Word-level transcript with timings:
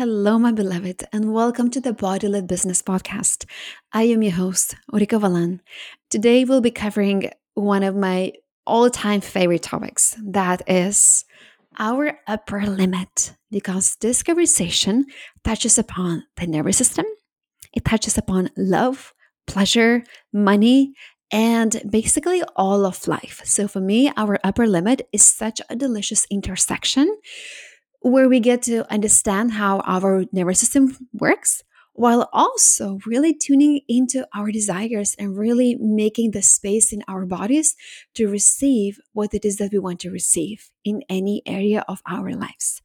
Hello, 0.00 0.38
my 0.38 0.50
beloved, 0.50 1.04
and 1.12 1.34
welcome 1.34 1.68
to 1.68 1.78
the 1.78 1.92
Body 1.92 2.40
Business 2.40 2.80
Podcast. 2.80 3.44
I 3.92 4.04
am 4.04 4.22
your 4.22 4.32
host, 4.32 4.74
Ulrika 4.90 5.16
Valan. 5.16 5.60
Today, 6.08 6.46
we'll 6.46 6.62
be 6.62 6.70
covering 6.70 7.30
one 7.52 7.82
of 7.82 7.94
my 7.94 8.32
all 8.66 8.88
time 8.88 9.20
favorite 9.20 9.62
topics 9.62 10.16
that 10.24 10.62
is 10.66 11.26
our 11.78 12.18
upper 12.26 12.64
limit, 12.66 13.34
because 13.50 13.98
this 14.00 14.22
conversation 14.22 15.04
touches 15.44 15.76
upon 15.76 16.24
the 16.38 16.46
nervous 16.46 16.78
system, 16.78 17.04
it 17.74 17.84
touches 17.84 18.16
upon 18.16 18.48
love, 18.56 19.12
pleasure, 19.46 20.02
money, 20.32 20.94
and 21.30 21.82
basically 21.90 22.42
all 22.56 22.86
of 22.86 23.06
life. 23.06 23.42
So, 23.44 23.68
for 23.68 23.80
me, 23.80 24.10
our 24.16 24.38
upper 24.42 24.66
limit 24.66 25.06
is 25.12 25.22
such 25.22 25.60
a 25.68 25.76
delicious 25.76 26.26
intersection 26.30 27.18
where 28.00 28.28
we 28.28 28.40
get 28.40 28.62
to 28.62 28.90
understand 28.90 29.52
how 29.52 29.80
our 29.80 30.24
nervous 30.32 30.60
system 30.60 30.96
works 31.12 31.62
while 31.92 32.30
also 32.32 32.98
really 33.04 33.34
tuning 33.34 33.80
into 33.88 34.26
our 34.34 34.50
desires 34.50 35.14
and 35.18 35.36
really 35.36 35.76
making 35.76 36.30
the 36.30 36.40
space 36.40 36.92
in 36.92 37.02
our 37.08 37.26
bodies 37.26 37.76
to 38.14 38.26
receive 38.26 38.98
what 39.12 39.34
it 39.34 39.44
is 39.44 39.56
that 39.56 39.72
we 39.72 39.78
want 39.78 40.00
to 40.00 40.10
receive 40.10 40.70
in 40.84 41.02
any 41.08 41.42
area 41.44 41.84
of 41.88 42.00
our 42.08 42.32
lives. 42.32 42.80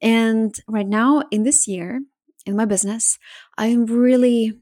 And 0.00 0.54
right 0.66 0.86
now, 0.86 1.22
in 1.30 1.44
this 1.44 1.68
year, 1.68 2.00
in 2.44 2.56
my 2.56 2.64
business, 2.64 3.18
I 3.56 3.66
am 3.66 3.86
really 3.86 4.58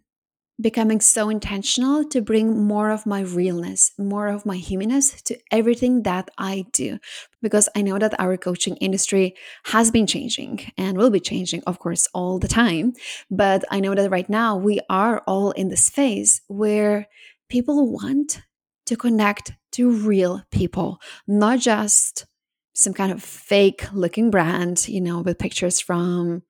becoming 0.60 1.00
so 1.00 1.28
intentional 1.28 2.04
to 2.04 2.20
bring 2.20 2.62
more 2.62 2.90
of 2.90 3.06
my 3.06 3.20
realness, 3.20 3.92
more 3.98 4.28
of 4.28 4.46
my 4.46 4.56
humanness 4.56 5.20
to 5.22 5.36
everything 5.50 6.02
that 6.02 6.30
I 6.38 6.66
do. 6.72 6.98
Because 7.42 7.68
I 7.74 7.82
know 7.82 7.98
that 7.98 8.18
our 8.20 8.36
coaching 8.36 8.76
industry 8.76 9.34
has 9.64 9.90
been 9.90 10.06
changing 10.06 10.72
and 10.78 10.96
will 10.96 11.10
be 11.10 11.20
changing, 11.20 11.62
of 11.66 11.78
course, 11.78 12.06
all 12.14 12.38
the 12.38 12.48
time. 12.48 12.92
But 13.30 13.64
I 13.70 13.80
know 13.80 13.94
that 13.94 14.10
right 14.10 14.28
now 14.28 14.56
we 14.56 14.80
are 14.88 15.22
all 15.26 15.50
in 15.52 15.68
this 15.68 15.90
phase 15.90 16.40
where 16.46 17.08
people 17.48 17.90
want 17.92 18.42
to 18.86 18.96
connect 18.96 19.52
to 19.72 19.90
real 19.90 20.42
people, 20.52 21.00
not 21.26 21.58
just 21.58 22.26
some 22.74 22.92
kind 22.92 23.12
of 23.12 23.22
fake 23.22 23.86
looking 23.92 24.30
brand, 24.30 24.88
you 24.88 25.00
know, 25.00 25.20
with 25.20 25.38
pictures 25.38 25.80
from 25.80 26.42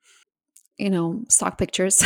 you 0.78 0.91
know 0.91 1.25
stock 1.28 1.58
pictures 1.58 2.03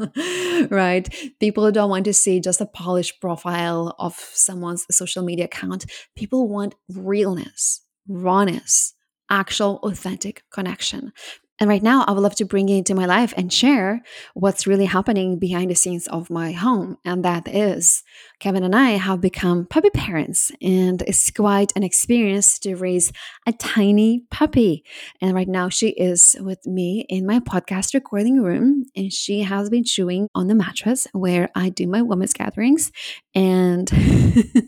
right? 0.70 1.08
People 1.40 1.70
don't 1.72 1.90
want 1.90 2.04
to 2.06 2.12
see 2.12 2.40
just 2.40 2.60
a 2.60 2.66
polished 2.66 3.20
profile 3.20 3.94
of 3.98 4.14
someone's 4.14 4.86
social 4.90 5.22
media 5.22 5.46
account. 5.46 5.86
People 6.16 6.48
want 6.48 6.74
realness 6.88 7.82
rawness 8.08 8.94
actual 9.30 9.78
authentic 9.82 10.42
connection. 10.52 11.12
And 11.58 11.68
right 11.68 11.82
now, 11.82 12.04
I 12.04 12.12
would 12.12 12.22
love 12.22 12.34
to 12.36 12.44
bring 12.44 12.66
you 12.68 12.78
into 12.78 12.94
my 12.94 13.06
life 13.06 13.32
and 13.36 13.52
share 13.52 14.02
what's 14.34 14.66
really 14.66 14.86
happening 14.86 15.38
behind 15.38 15.70
the 15.70 15.76
scenes 15.76 16.08
of 16.08 16.28
my 16.28 16.52
home. 16.52 16.98
And 17.04 17.24
that 17.24 17.46
is 17.46 18.02
Kevin 18.42 18.64
and 18.64 18.74
I 18.74 18.90
have 18.90 19.20
become 19.20 19.66
puppy 19.66 19.90
parents, 19.90 20.50
and 20.60 21.00
it's 21.02 21.30
quite 21.30 21.70
an 21.76 21.84
experience 21.84 22.58
to 22.58 22.74
raise 22.74 23.12
a 23.46 23.52
tiny 23.52 24.24
puppy. 24.32 24.84
And 25.20 25.32
right 25.32 25.46
now, 25.46 25.68
she 25.68 25.90
is 25.90 26.34
with 26.40 26.66
me 26.66 27.06
in 27.08 27.24
my 27.24 27.38
podcast 27.38 27.94
recording 27.94 28.42
room, 28.42 28.86
and 28.96 29.12
she 29.12 29.42
has 29.42 29.70
been 29.70 29.84
chewing 29.84 30.26
on 30.34 30.48
the 30.48 30.56
mattress 30.56 31.06
where 31.12 31.50
I 31.54 31.68
do 31.68 31.86
my 31.86 32.02
women's 32.02 32.32
gatherings. 32.32 32.90
And 33.32 33.88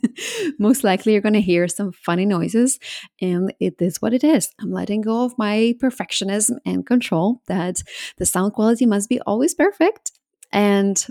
most 0.61 0.85
likely, 0.85 1.11
you're 1.11 1.21
going 1.21 1.33
to 1.33 1.41
hear 1.41 1.67
some 1.67 1.91
funny 1.91 2.27
noises, 2.27 2.79
and 3.21 3.53
it 3.59 3.83
is 3.83 4.01
what 4.01 4.15
it 4.15 4.23
is. 4.23 4.51
I'm 4.61 4.71
letting 4.71 5.01
go 5.01 5.25
of 5.25 5.37
my 5.37 5.75
perfectionism 5.83 6.59
and 6.65 6.87
control 6.87 7.43
that 7.49 7.83
the 8.19 8.25
sound 8.25 8.53
quality 8.53 8.87
must 8.87 9.09
be 9.09 9.21
always 9.23 9.53
perfect. 9.53 10.13
And 10.53 11.05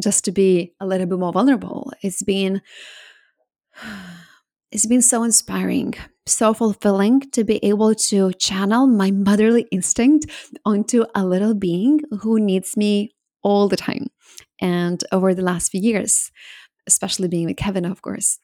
just 0.00 0.24
to 0.24 0.32
be 0.32 0.72
a 0.80 0.86
little 0.86 1.06
bit 1.06 1.18
more 1.18 1.32
vulnerable. 1.32 1.92
It's 2.02 2.22
been 2.22 2.60
it's 4.72 4.86
been 4.86 5.02
so 5.02 5.22
inspiring, 5.24 5.94
so 6.26 6.54
fulfilling 6.54 7.20
to 7.32 7.44
be 7.44 7.64
able 7.64 7.94
to 7.94 8.32
channel 8.34 8.86
my 8.86 9.10
motherly 9.10 9.66
instinct 9.72 10.26
onto 10.64 11.04
a 11.14 11.24
little 11.24 11.54
being 11.54 12.00
who 12.20 12.38
needs 12.38 12.76
me 12.76 13.12
all 13.42 13.68
the 13.68 13.76
time. 13.76 14.06
And 14.60 15.02
over 15.12 15.34
the 15.34 15.42
last 15.42 15.70
few 15.70 15.80
years, 15.80 16.30
especially 16.86 17.28
being 17.28 17.46
with 17.46 17.56
Kevin, 17.56 17.84
of 17.84 18.02
course, 18.02 18.38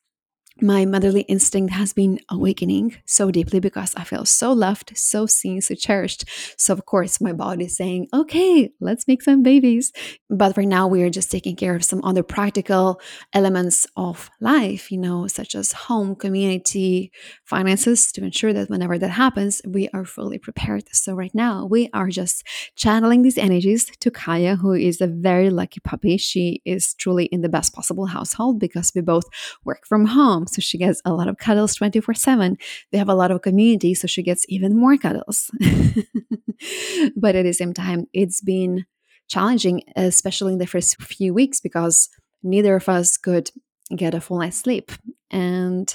my 0.62 0.86
motherly 0.86 1.20
instinct 1.22 1.74
has 1.74 1.92
been 1.92 2.18
awakening 2.30 2.96
so 3.04 3.30
deeply 3.30 3.60
because 3.60 3.94
I 3.94 4.04
feel 4.04 4.24
so 4.24 4.52
loved, 4.52 4.96
so 4.96 5.26
seen, 5.26 5.60
so 5.60 5.74
cherished. 5.74 6.24
So, 6.56 6.72
of 6.72 6.86
course, 6.86 7.20
my 7.20 7.34
body 7.34 7.66
is 7.66 7.76
saying, 7.76 8.08
okay, 8.14 8.72
let's 8.80 9.06
make 9.06 9.20
some 9.20 9.42
babies. 9.42 9.92
But 10.30 10.56
right 10.56 10.66
now, 10.66 10.88
we 10.88 11.02
are 11.02 11.10
just 11.10 11.30
taking 11.30 11.56
care 11.56 11.74
of 11.74 11.84
some 11.84 12.02
other 12.04 12.22
practical 12.22 13.00
elements 13.34 13.86
of 13.98 14.30
life, 14.40 14.90
you 14.90 14.96
know, 14.96 15.26
such 15.26 15.54
as 15.54 15.72
home, 15.72 16.14
community, 16.14 17.12
finances, 17.44 18.10
to 18.12 18.24
ensure 18.24 18.54
that 18.54 18.70
whenever 18.70 18.98
that 18.98 19.10
happens, 19.10 19.60
we 19.66 19.90
are 19.92 20.06
fully 20.06 20.38
prepared. 20.38 20.84
So, 20.92 21.14
right 21.14 21.34
now, 21.34 21.66
we 21.66 21.90
are 21.92 22.08
just 22.08 22.44
channeling 22.76 23.20
these 23.20 23.36
energies 23.36 23.90
to 24.00 24.10
Kaya, 24.10 24.56
who 24.56 24.72
is 24.72 25.02
a 25.02 25.06
very 25.06 25.50
lucky 25.50 25.80
puppy. 25.80 26.16
She 26.16 26.62
is 26.64 26.94
truly 26.94 27.26
in 27.26 27.42
the 27.42 27.50
best 27.50 27.74
possible 27.74 28.06
household 28.06 28.58
because 28.58 28.92
we 28.94 29.02
both 29.02 29.26
work 29.62 29.86
from 29.86 30.06
home 30.06 30.45
so 30.46 30.60
she 30.60 30.78
gets 30.78 31.00
a 31.04 31.12
lot 31.12 31.28
of 31.28 31.38
cuddles 31.38 31.74
24 31.74 32.14
7. 32.14 32.56
They 32.92 32.98
have 32.98 33.08
a 33.08 33.14
lot 33.14 33.30
of 33.30 33.42
community, 33.42 33.94
so 33.94 34.06
she 34.06 34.22
gets 34.22 34.44
even 34.48 34.76
more 34.76 34.96
cuddles. 34.96 35.50
but 37.16 37.34
at 37.34 37.44
the 37.44 37.52
same 37.52 37.74
time, 37.74 38.06
it's 38.12 38.40
been 38.40 38.86
challenging, 39.28 39.82
especially 39.96 40.52
in 40.52 40.58
the 40.58 40.66
first 40.66 41.00
few 41.02 41.34
weeks, 41.34 41.60
because 41.60 42.08
neither 42.42 42.76
of 42.76 42.88
us 42.88 43.16
could 43.16 43.50
get 43.94 44.14
a 44.14 44.20
full 44.20 44.38
night's 44.38 44.58
sleep. 44.58 44.92
And 45.30 45.94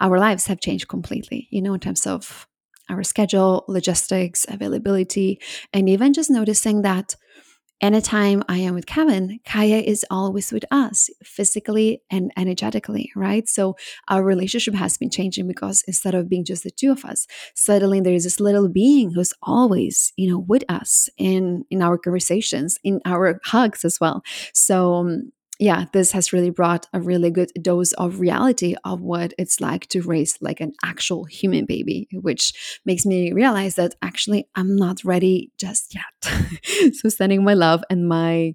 our 0.00 0.18
lives 0.18 0.46
have 0.46 0.60
changed 0.60 0.88
completely, 0.88 1.48
you 1.50 1.60
know, 1.60 1.74
in 1.74 1.80
terms 1.80 2.06
of 2.06 2.46
our 2.88 3.02
schedule, 3.02 3.64
logistics, 3.68 4.46
availability, 4.48 5.40
and 5.72 5.88
even 5.88 6.12
just 6.12 6.30
noticing 6.30 6.82
that 6.82 7.16
anytime 7.80 8.42
I 8.48 8.58
am 8.58 8.74
with 8.74 8.86
Kevin, 8.86 9.40
Kaya 9.44 9.78
is 9.78 10.04
always 10.10 10.52
with 10.52 10.64
us 10.70 11.10
physically 11.22 12.02
and 12.10 12.32
energetically, 12.36 13.10
right? 13.14 13.48
So 13.48 13.76
our 14.08 14.22
relationship 14.22 14.74
has 14.74 14.96
been 14.96 15.10
changing 15.10 15.46
because 15.46 15.82
instead 15.86 16.14
of 16.14 16.28
being 16.28 16.44
just 16.44 16.64
the 16.64 16.70
two 16.70 16.90
of 16.90 17.04
us, 17.04 17.26
suddenly 17.54 18.00
there 18.00 18.14
is 18.14 18.24
this 18.24 18.40
little 18.40 18.68
being 18.68 19.12
who's 19.12 19.32
always, 19.42 20.12
you 20.16 20.30
know, 20.30 20.38
with 20.38 20.64
us 20.68 21.08
in 21.18 21.64
in 21.70 21.82
our 21.82 21.98
conversations, 21.98 22.78
in 22.82 23.00
our 23.04 23.40
hugs 23.44 23.84
as 23.84 23.98
well. 24.00 24.22
So 24.52 24.94
um, 24.94 25.32
yeah, 25.58 25.86
this 25.92 26.12
has 26.12 26.32
really 26.32 26.50
brought 26.50 26.86
a 26.92 27.00
really 27.00 27.30
good 27.30 27.50
dose 27.60 27.92
of 27.94 28.20
reality 28.20 28.74
of 28.84 29.00
what 29.00 29.32
it's 29.38 29.60
like 29.60 29.86
to 29.88 30.02
raise 30.02 30.36
like 30.40 30.60
an 30.60 30.72
actual 30.84 31.24
human 31.24 31.64
baby, 31.64 32.08
which 32.12 32.80
makes 32.84 33.06
me 33.06 33.32
realize 33.32 33.76
that 33.76 33.94
actually 34.02 34.48
I'm 34.54 34.76
not 34.76 35.04
ready 35.04 35.52
just 35.58 35.94
yet. 35.94 36.94
so, 36.94 37.08
sending 37.08 37.42
my 37.44 37.54
love 37.54 37.82
and 37.88 38.08
my 38.08 38.54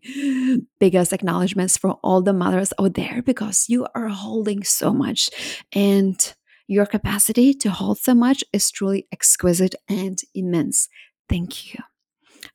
biggest 0.79 1.13
acknowledgments 1.13 1.77
for 1.77 1.91
all 2.03 2.21
the 2.21 2.33
mothers 2.33 2.73
out 2.79 2.93
there 2.93 3.21
because 3.23 3.65
you 3.67 3.87
are 3.95 4.09
holding 4.09 4.63
so 4.63 4.93
much 4.93 5.29
and 5.73 6.35
your 6.67 6.85
capacity 6.85 7.53
to 7.53 7.69
hold 7.69 7.97
so 7.97 8.13
much 8.13 8.43
is 8.53 8.71
truly 8.71 9.07
exquisite 9.11 9.75
and 9.89 10.19
immense. 10.33 10.87
Thank 11.27 11.73
you. 11.73 11.90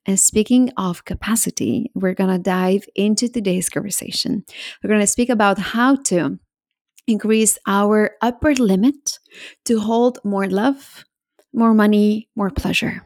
And 0.06 0.18
speaking 0.18 0.70
of 0.76 1.04
capacity, 1.04 1.90
we're 1.94 2.14
going 2.14 2.30
to 2.30 2.38
dive 2.38 2.86
into 2.94 3.28
today's 3.28 3.68
conversation. 3.68 4.44
We're 4.82 4.88
going 4.88 5.00
to 5.00 5.06
speak 5.06 5.28
about 5.28 5.58
how 5.58 5.96
to 6.04 6.38
increase 7.06 7.58
our 7.66 8.12
upper 8.22 8.54
limit 8.54 9.18
to 9.64 9.80
hold 9.80 10.18
more 10.24 10.46
love, 10.46 11.04
more 11.52 11.74
money, 11.74 12.28
more 12.36 12.50
pleasure. 12.50 13.02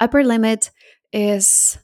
Upper 0.00 0.24
limit 0.24 0.70
is 1.12 1.78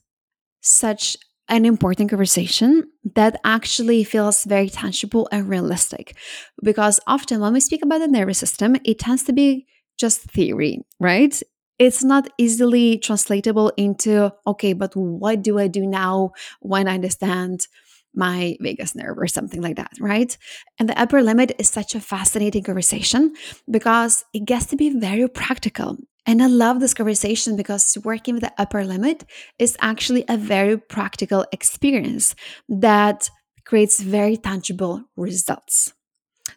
such 0.60 1.16
an 1.48 1.64
important 1.64 2.10
conversation 2.10 2.84
that 3.16 3.40
actually 3.44 4.04
feels 4.04 4.44
very 4.44 4.68
tangible 4.68 5.28
and 5.32 5.48
realistic 5.48 6.16
because 6.62 7.00
often 7.08 7.40
when 7.40 7.52
we 7.52 7.60
speak 7.60 7.82
about 7.84 7.98
the 7.98 8.06
nervous 8.06 8.38
system, 8.38 8.76
it 8.84 9.00
tends 9.00 9.24
to 9.24 9.32
be 9.32 9.66
just 9.98 10.20
theory, 10.22 10.80
right? 11.00 11.42
It's 11.80 12.04
not 12.04 12.28
easily 12.38 12.98
translatable 12.98 13.72
into 13.76 14.32
okay 14.46 14.74
but 14.74 14.94
what 14.94 15.42
do 15.42 15.58
i 15.58 15.66
do 15.66 15.84
now 15.86 16.30
when 16.60 16.86
i 16.86 16.94
understand 16.94 17.66
my 18.14 18.56
vagus 18.60 18.94
nerve 18.94 19.18
or 19.18 19.26
something 19.26 19.62
like 19.62 19.76
that 19.76 19.92
right? 20.00 20.36
And 20.78 20.88
the 20.88 21.00
upper 21.00 21.22
limit 21.22 21.52
is 21.58 21.70
such 21.70 21.94
a 21.94 22.00
fascinating 22.00 22.64
conversation 22.64 23.34
because 23.70 24.24
it 24.34 24.44
gets 24.44 24.66
to 24.66 24.76
be 24.76 24.90
very 24.98 25.28
practical. 25.28 25.96
And 26.26 26.42
i 26.42 26.46
love 26.46 26.80
this 26.80 26.94
conversation 26.94 27.56
because 27.56 27.96
working 28.04 28.34
with 28.34 28.42
the 28.42 28.52
upper 28.58 28.84
limit 28.84 29.24
is 29.58 29.76
actually 29.80 30.24
a 30.28 30.36
very 30.36 30.76
practical 30.76 31.46
experience 31.52 32.34
that 32.68 33.30
creates 33.64 34.00
very 34.00 34.36
tangible 34.36 35.04
results 35.16 35.92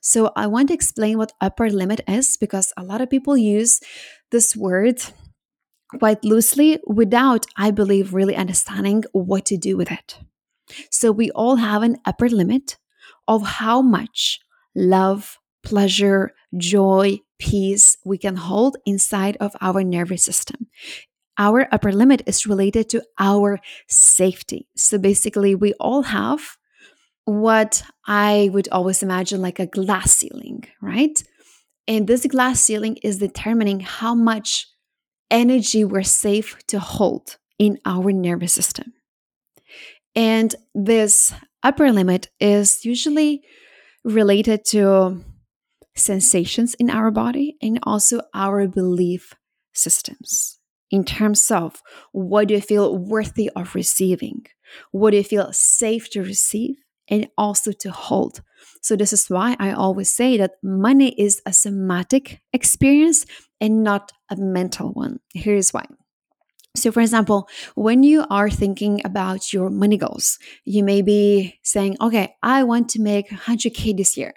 so 0.04 0.34
I 0.36 0.48
want 0.48 0.68
to 0.68 0.74
explain 0.74 1.18
what 1.18 1.32
upper 1.40 1.70
limit 1.70 2.02
is 2.10 2.36
because 2.36 2.74
a 2.76 2.84
lot 2.84 3.00
of 3.00 3.10
people 3.10 3.38
use 3.38 3.80
this 4.32 4.54
word 4.54 5.02
quite 5.98 6.26
loosely 6.26 6.80
without, 6.86 7.46
I 7.56 7.72
believe, 7.72 8.14
really 8.14 8.36
understanding 8.36 9.06
what 9.14 9.46
to 9.46 9.58
do 9.58 9.78
with 9.78 9.90
it. 9.92 10.20
So 10.92 11.14
we 11.14 11.32
all 11.32 11.56
have 11.56 11.84
an 11.84 11.98
upper 12.06 12.28
limit 12.28 12.78
of 13.30 13.44
how 13.44 13.82
much 13.82 14.42
love, 14.76 15.38
pleasure, 15.64 16.32
joy, 16.58 17.20
peace 17.40 17.98
we 18.04 18.18
can 18.18 18.36
hold 18.36 18.76
inside 18.86 19.38
of 19.40 19.56
our 19.62 19.86
nervous 19.86 20.24
system. 20.24 20.68
Our 21.38 21.68
upper 21.72 21.94
limit 21.94 22.24
is 22.26 22.46
related 22.46 22.90
to 22.90 23.04
our 23.18 23.60
safety. 23.88 24.68
So 24.76 24.98
basically, 24.98 25.56
we 25.56 25.74
all 25.80 26.04
have 26.04 26.58
what 27.26 27.84
I 28.06 28.50
would 28.54 28.68
always 28.70 29.04
imagine 29.04 29.42
like 29.42 29.60
a 29.60 29.66
glass 29.66 30.12
ceiling, 30.12 30.66
right? 30.82 31.24
And 31.88 32.08
this 32.08 32.26
glass 32.26 32.62
ceiling 32.62 32.98
is 33.04 33.18
determining 33.18 33.82
how 33.82 34.16
much 34.16 34.68
energy 35.32 35.84
we're 35.84 36.04
safe 36.04 36.58
to 36.68 36.80
hold 36.80 37.38
in 37.60 37.80
our 37.86 38.12
nervous 38.12 38.54
system. 38.54 38.94
And 40.16 40.54
this 40.76 41.34
upper 41.64 41.92
limit 41.92 42.30
is 42.40 42.86
usually 42.86 43.44
related 44.04 44.66
to 44.66 45.24
sensations 45.96 46.74
in 46.76 46.90
our 46.90 47.12
body 47.12 47.56
and 47.62 47.80
also 47.84 48.22
our 48.34 48.68
belief 48.68 49.34
systems 49.74 50.60
in 50.92 51.04
terms 51.04 51.50
of 51.50 51.82
what 52.12 52.48
do 52.48 52.54
you 52.54 52.62
feel 52.62 52.96
worthy 52.98 53.50
of 53.56 53.74
receiving? 53.74 54.46
What 54.92 55.12
do 55.12 55.18
you 55.18 55.24
feel 55.24 55.52
safe 55.52 56.10
to 56.12 56.22
receive 56.22 56.76
and 57.10 57.28
also 57.38 57.72
to 57.72 57.92
hold? 57.92 58.42
So, 58.82 58.96
this 58.96 59.14
is 59.14 59.30
why 59.30 59.56
I 59.60 59.72
always 59.72 60.12
say 60.12 60.38
that 60.38 60.52
money 60.62 61.10
is 61.18 61.42
a 61.46 61.54
somatic 61.54 62.42
experience 62.52 63.26
and 63.60 63.84
not 63.84 64.12
a 64.30 64.36
mental 64.36 64.90
one. 64.90 65.20
Here's 65.34 65.72
why. 65.72 65.86
So, 66.76 66.92
for 66.92 67.02
example, 67.02 67.48
when 67.76 68.02
you 68.02 68.26
are 68.30 68.50
thinking 68.50 69.02
about 69.06 69.54
your 69.54 69.70
money 69.70 69.98
goals, 69.98 70.40
you 70.66 70.84
may 70.84 71.04
be 71.04 71.60
saying, 71.62 71.98
okay, 72.02 72.36
I 72.42 72.64
want 72.64 72.90
to 72.90 73.02
make 73.02 73.30
100K 73.30 73.96
this 73.96 74.18
year. 74.18 74.34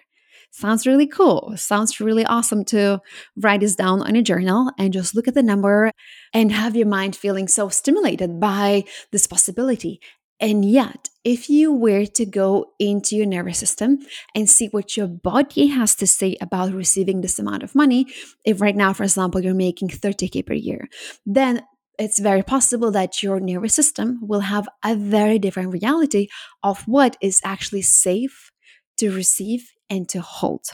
Sounds 0.50 0.86
really 0.86 1.06
cool. 1.06 1.54
Sounds 1.56 1.98
really 2.00 2.24
awesome 2.24 2.64
to 2.66 3.00
write 3.36 3.60
this 3.60 3.74
down 3.74 4.02
on 4.02 4.16
a 4.16 4.22
journal 4.22 4.70
and 4.78 4.92
just 4.92 5.14
look 5.14 5.28
at 5.28 5.34
the 5.34 5.42
number 5.42 5.90
and 6.32 6.52
have 6.52 6.76
your 6.76 6.86
mind 6.86 7.16
feeling 7.16 7.48
so 7.48 7.68
stimulated 7.68 8.38
by 8.38 8.84
this 9.12 9.26
possibility. 9.26 10.00
And 10.38 10.64
yet, 10.64 11.08
if 11.24 11.48
you 11.48 11.72
were 11.72 12.04
to 12.04 12.26
go 12.26 12.72
into 12.78 13.16
your 13.16 13.26
nervous 13.26 13.58
system 13.58 14.00
and 14.34 14.48
see 14.48 14.68
what 14.68 14.96
your 14.96 15.06
body 15.06 15.68
has 15.68 15.94
to 15.96 16.06
say 16.06 16.36
about 16.40 16.72
receiving 16.72 17.20
this 17.20 17.38
amount 17.38 17.62
of 17.62 17.74
money, 17.74 18.06
if 18.44 18.60
right 18.60 18.76
now, 18.76 18.92
for 18.92 19.04
example, 19.04 19.40
you're 19.40 19.54
making 19.54 19.88
30K 19.88 20.44
per 20.46 20.52
year, 20.52 20.88
then 21.24 21.62
it's 21.98 22.18
very 22.18 22.42
possible 22.42 22.90
that 22.90 23.22
your 23.22 23.40
nervous 23.40 23.74
system 23.74 24.18
will 24.20 24.40
have 24.40 24.68
a 24.84 24.94
very 24.94 25.38
different 25.38 25.72
reality 25.72 26.28
of 26.62 26.82
what 26.86 27.16
is 27.22 27.40
actually 27.42 27.82
safe 27.82 28.52
to 28.98 29.10
receive 29.10 29.72
and 29.88 30.08
to 30.10 30.20
hold. 30.20 30.66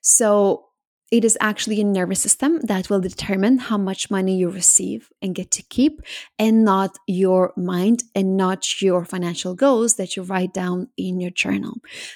So, 0.00 0.69
it 1.10 1.24
is 1.24 1.36
actually 1.40 1.76
your 1.76 1.86
nervous 1.86 2.20
system 2.20 2.60
that 2.62 2.88
will 2.88 3.00
determine 3.00 3.58
how 3.58 3.76
much 3.76 4.10
money 4.10 4.36
you 4.36 4.48
receive 4.48 5.10
and 5.20 5.34
get 5.34 5.50
to 5.50 5.62
keep, 5.64 6.00
and 6.38 6.64
not 6.64 6.96
your 7.06 7.52
mind 7.56 8.04
and 8.14 8.36
not 8.36 8.80
your 8.80 9.04
financial 9.04 9.54
goals 9.54 9.94
that 9.94 10.16
you 10.16 10.22
write 10.22 10.54
down 10.54 10.88
in 10.96 11.20
your 11.20 11.30
journal. 11.30 11.74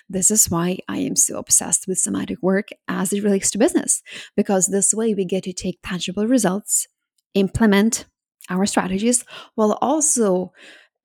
This 0.08 0.30
is 0.30 0.48
why 0.48 0.78
I 0.88 0.98
am 0.98 1.16
so 1.16 1.38
obsessed 1.38 1.88
with 1.88 1.98
somatic 1.98 2.40
work 2.40 2.68
as 2.86 3.12
it 3.12 3.24
relates 3.24 3.50
to 3.50 3.58
business, 3.58 4.02
because 4.36 4.68
this 4.68 4.94
way 4.94 5.12
we 5.12 5.24
get 5.24 5.44
to 5.44 5.52
take 5.52 5.80
tangible 5.82 6.26
results, 6.26 6.86
implement 7.34 8.06
our 8.48 8.66
strategies, 8.66 9.24
while 9.56 9.76
also 9.80 10.52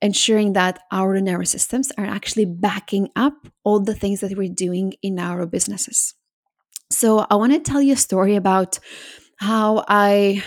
ensuring 0.02 0.54
that 0.54 0.80
our 0.92 1.20
nervous 1.20 1.50
systems 1.50 1.92
are 1.98 2.06
actually 2.06 2.46
backing 2.46 3.10
up 3.16 3.34
all 3.64 3.80
the 3.80 3.96
things 3.96 4.20
that 4.20 4.38
we're 4.38 4.48
doing 4.48 4.94
in 5.02 5.20
our 5.20 5.46
businesses. 5.46 6.14
So, 6.92 7.26
I 7.30 7.36
want 7.36 7.54
to 7.54 7.60
tell 7.60 7.82
you 7.82 7.94
a 7.94 7.98
story 7.98 8.36
about 8.36 8.80
how 9.38 9.86
I 9.88 10.44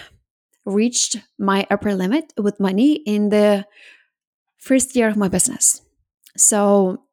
reached 0.65 1.19
my 1.39 1.67
upper 1.71 1.95
limit 1.95 2.33
with 2.37 2.61
money 2.61 2.95
in 2.95 3.29
the 3.29 3.65
first 4.59 4.95
year 4.97 5.09
of 5.09 5.17
my 5.17 5.29
business. 5.29 5.83
So, 6.37 7.05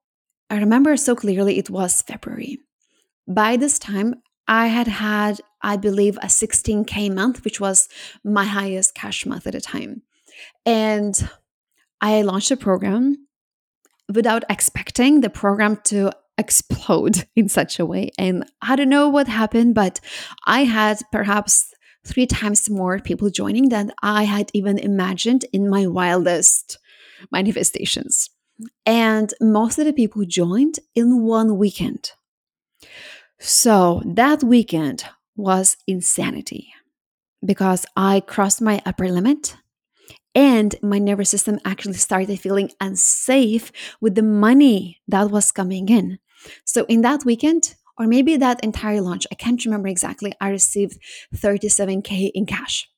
I 0.49 0.57
remember 0.57 0.97
so 0.97 1.15
clearly 1.15 1.57
it 1.59 1.69
was 1.69 2.01
February. 2.01 2.59
By 3.27 3.55
this 3.55 3.77
time, 3.77 4.15
I 4.47 4.65
had 4.65 4.87
had, 4.87 5.39
I 5.61 5.77
believe, 5.77 6.17
a 6.17 6.25
16K 6.25 7.13
month, 7.13 7.45
which 7.45 7.61
was 7.61 7.87
my 8.23 8.45
highest 8.45 8.95
cash 8.95 9.27
month 9.27 9.45
at 9.45 9.53
a 9.53 9.61
time. 9.61 10.01
And 10.65 11.29
I 12.01 12.23
launched 12.23 12.49
a 12.49 12.57
program 12.57 13.27
without 14.11 14.43
expecting 14.49 15.21
the 15.21 15.29
program 15.29 15.77
to 15.83 16.11
explode 16.39 17.27
in 17.35 17.49
such 17.49 17.79
a 17.79 17.85
way. 17.85 18.09
And 18.17 18.49
I 18.61 18.75
don't 18.75 18.89
know 18.89 19.09
what 19.09 19.27
happened, 19.27 19.75
but 19.75 19.99
I 20.45 20.63
had 20.63 21.01
perhaps 21.11 21.71
three 22.05 22.25
times 22.25 22.69
more 22.69 22.99
people 22.99 23.29
joining 23.29 23.69
than 23.69 23.91
I 24.01 24.23
had 24.23 24.49
even 24.53 24.79
imagined 24.79 25.45
in 25.53 25.69
my 25.69 25.85
wildest 25.85 26.79
manifestations. 27.31 28.29
And 28.85 29.33
most 29.39 29.77
of 29.77 29.85
the 29.85 29.93
people 29.93 30.23
joined 30.25 30.79
in 30.95 31.23
one 31.23 31.57
weekend. 31.57 32.11
So 33.39 34.01
that 34.05 34.43
weekend 34.43 35.05
was 35.35 35.77
insanity 35.87 36.73
because 37.45 37.85
I 37.95 38.19
crossed 38.21 38.61
my 38.61 38.81
upper 38.85 39.07
limit 39.07 39.55
and 40.35 40.75
my 40.81 40.99
nervous 40.99 41.29
system 41.29 41.59
actually 41.65 41.93
started 41.95 42.39
feeling 42.39 42.71
unsafe 42.79 43.71
with 43.99 44.15
the 44.15 44.23
money 44.23 45.01
that 45.07 45.31
was 45.31 45.51
coming 45.51 45.89
in. 45.89 46.19
So 46.65 46.85
in 46.85 47.01
that 47.01 47.25
weekend, 47.25 47.75
or 47.97 48.07
maybe 48.07 48.37
that 48.37 48.63
entire 48.63 49.01
launch, 49.01 49.27
I 49.31 49.35
can't 49.35 49.63
remember 49.65 49.87
exactly, 49.87 50.33
I 50.39 50.49
received 50.49 50.97
37K 51.35 52.31
in 52.33 52.45
cash. 52.45 52.89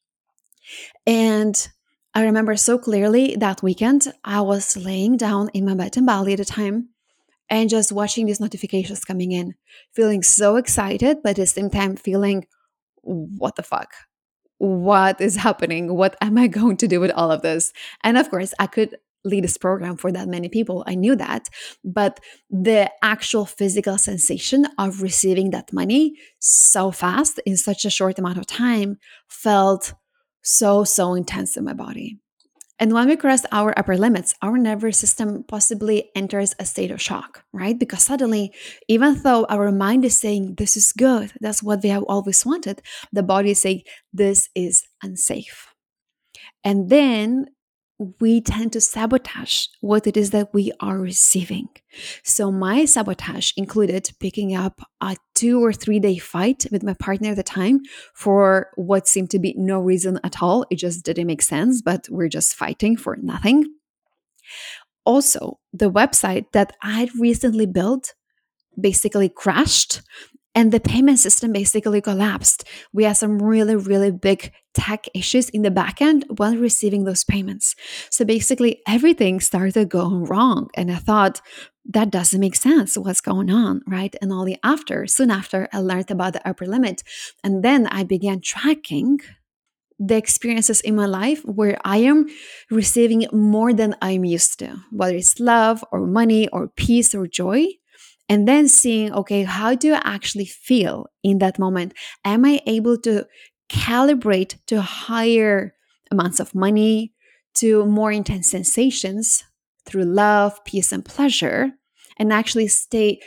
And 1.06 1.68
I 2.14 2.24
remember 2.24 2.56
so 2.56 2.78
clearly 2.78 3.36
that 3.38 3.64
weekend, 3.64 4.14
I 4.24 4.42
was 4.42 4.78
laying 4.78 5.18
down 5.18 5.50
in 5.54 5.66
my 5.66 5.74
bed 5.74 5.98
in 5.98 6.06
Bali 6.06 6.34
at 6.34 6.40
the 6.40 6.46
time 6.46 6.90
and 7.50 7.70
just 7.70 7.92
watching 7.92 8.26
these 8.26 8.40
notifications 8.40 9.04
coming 9.04 9.32
in, 9.32 9.56
feeling 9.94 10.24
so 10.24 10.56
excited, 10.56 11.18
but 11.24 11.32
at 11.32 11.36
the 11.38 11.46
same 11.46 11.70
time 11.70 11.96
feeling, 11.96 12.46
what 13.02 13.56
the 13.56 13.64
fuck? 13.64 13.94
What 14.58 15.20
is 15.20 15.36
happening? 15.38 15.96
What 15.96 16.16
am 16.22 16.38
I 16.38 16.48
going 16.60 16.78
to 16.78 16.88
do 16.88 17.00
with 17.00 17.12
all 17.12 17.32
of 17.32 17.42
this? 17.42 17.74
And 18.04 18.18
of 18.18 18.30
course, 18.30 18.54
I 18.60 18.68
could 18.68 18.98
lead 19.24 19.44
this 19.44 19.58
program 19.58 19.98
for 19.98 20.12
that 20.12 20.28
many 20.28 20.50
people. 20.50 20.84
I 20.88 20.96
knew 20.96 21.16
that. 21.16 21.50
But 21.84 22.20
the 22.50 22.92
actual 23.04 23.46
physical 23.46 23.98
sensation 23.98 24.66
of 24.78 25.02
receiving 25.02 25.52
that 25.52 25.74
money 25.74 26.16
so 26.40 26.92
fast 26.92 27.40
in 27.46 27.58
such 27.58 27.86
a 27.86 27.90
short 27.90 28.18
amount 28.20 28.38
of 28.38 28.48
time 28.48 28.98
felt 29.28 29.94
so, 30.42 30.84
so 30.84 31.14
intense 31.14 31.58
in 31.58 31.64
my 31.64 31.74
body. 31.74 32.18
And 32.82 32.94
when 32.94 33.08
we 33.08 33.16
cross 33.16 33.46
our 33.52 33.78
upper 33.78 33.96
limits, 33.96 34.34
our 34.42 34.58
nervous 34.58 34.98
system 34.98 35.44
possibly 35.48 36.10
enters 36.16 36.56
a 36.58 36.66
state 36.66 36.90
of 36.90 37.00
shock, 37.00 37.44
right? 37.54 37.78
Because 37.78 38.02
suddenly, 38.02 38.52
even 38.88 39.22
though 39.22 39.46
our 39.50 39.72
mind 39.72 40.04
is 40.04 40.20
saying, 40.20 40.56
This 40.56 40.76
is 40.76 40.92
good, 40.92 41.32
that's 41.40 41.62
what 41.62 41.84
we 41.84 41.90
have 41.90 42.02
always 42.04 42.44
wanted, 42.44 42.82
the 43.14 43.22
body 43.22 43.52
is 43.52 43.62
saying, 43.62 43.84
This 44.12 44.50
is 44.56 44.84
unsafe. 45.04 45.68
And 46.64 46.90
then 46.90 47.46
we 48.20 48.42
tend 48.42 48.74
to 48.74 48.82
sabotage 48.82 49.68
what 49.80 50.08
it 50.08 50.18
is 50.18 50.32
that 50.32 50.54
we 50.54 50.72
are 50.80 50.98
receiving. 50.98 51.70
So, 52.24 52.52
my 52.52 52.86
sabotage 52.86 53.52
included 53.56 54.12
picking 54.20 54.56
up 54.56 54.82
a 55.02 55.16
two 55.36 55.64
or 55.64 55.74
three 55.74 56.00
day 56.00 56.18
fight 56.18 56.66
with 56.72 56.84
my 56.84 56.94
partner 56.94 57.32
at 57.32 57.36
the 57.36 57.44
time 57.44 57.82
for 58.14 58.72
what 58.76 59.08
seemed 59.08 59.30
to 59.32 59.40
be 59.40 59.54
no 59.58 59.80
reason 59.80 60.20
at 60.24 60.42
all. 60.42 60.66
It 60.72 60.78
just 60.78 61.06
didn't 61.06 61.28
make 61.28 61.42
sense, 61.42 61.82
but 61.82 62.08
we're 62.10 62.30
just 62.30 62.56
fighting 62.56 62.98
for 62.98 63.18
nothing. 63.22 63.66
Also, 65.06 65.60
the 65.74 65.92
website 65.92 66.46
that 66.54 66.74
I'd 66.82 67.14
recently 67.16 67.66
built 67.66 68.14
basically 68.80 69.30
crashed 69.30 70.02
and 70.54 70.72
the 70.72 70.80
payment 70.80 71.20
system 71.20 71.54
basically 71.54 72.02
collapsed. 72.02 72.66
We 72.94 73.06
had 73.06 73.14
some 73.14 73.42
really, 73.42 73.76
really 73.76 74.12
big 74.12 74.52
tech 74.74 75.06
issues 75.14 75.50
in 75.50 75.62
the 75.62 75.72
backend 75.72 76.24
while 76.38 76.56
receiving 76.56 77.06
those 77.06 77.24
payments. 77.24 77.76
So 78.10 78.26
basically, 78.26 78.82
everything 78.88 79.40
started 79.40 79.90
going 79.90 80.26
wrong. 80.26 80.70
And 80.76 80.92
I 80.92 80.96
thought, 80.96 81.42
that 81.86 82.12
doesn't 82.12 82.40
make 82.40 82.56
sense. 82.56 82.98
What's 82.98 83.22
going 83.22 83.50
on? 83.50 83.82
Right. 83.88 84.16
And 84.22 84.32
only 84.32 84.60
after, 84.64 85.08
soon 85.08 85.32
after, 85.32 85.68
I 85.74 85.80
learned 85.80 86.12
about 86.12 86.34
the 86.34 86.48
upper 86.48 86.68
limit. 86.68 87.02
And 87.44 87.64
then 87.64 87.88
I 87.88 88.04
began 88.04 88.40
tracking 88.42 89.20
the 89.98 90.18
experiences 90.18 90.82
in 90.82 90.96
my 90.96 91.06
life 91.06 91.42
where 91.44 91.78
I 91.84 91.98
am 91.98 92.28
receiving 92.70 93.26
more 93.32 93.74
than 93.74 93.96
I'm 94.02 94.26
used 94.26 94.60
to, 94.60 94.78
whether 94.92 95.16
it's 95.16 95.40
love 95.40 95.84
or 95.92 96.08
money 96.08 96.48
or 96.50 96.68
peace 96.68 97.14
or 97.14 97.28
joy 97.28 97.68
and 98.32 98.48
then 98.48 98.70
seeing, 98.70 99.12
okay, 99.12 99.44
how 99.44 99.76
do 99.76 99.94
I 99.94 100.02
actually 100.06 100.46
feel 100.46 101.08
in 101.22 101.40
that 101.40 101.60
moment? 101.60 101.94
Am 102.24 102.46
I 102.46 102.62
able 102.66 102.98
to 103.00 103.28
calibrate 103.70 104.58
to 104.68 104.82
higher 104.82 105.76
amounts 106.10 106.40
of 106.40 106.56
money 106.56 107.12
to 107.56 107.86
more 107.86 108.10
intense 108.10 108.50
sensations 108.50 109.44
through 109.86 110.06
love, 110.06 110.64
peace, 110.64 110.94
and 110.94 111.04
pleasure, 111.04 111.72
and 112.18 112.32
actually 112.32 112.70
stay 112.70 113.20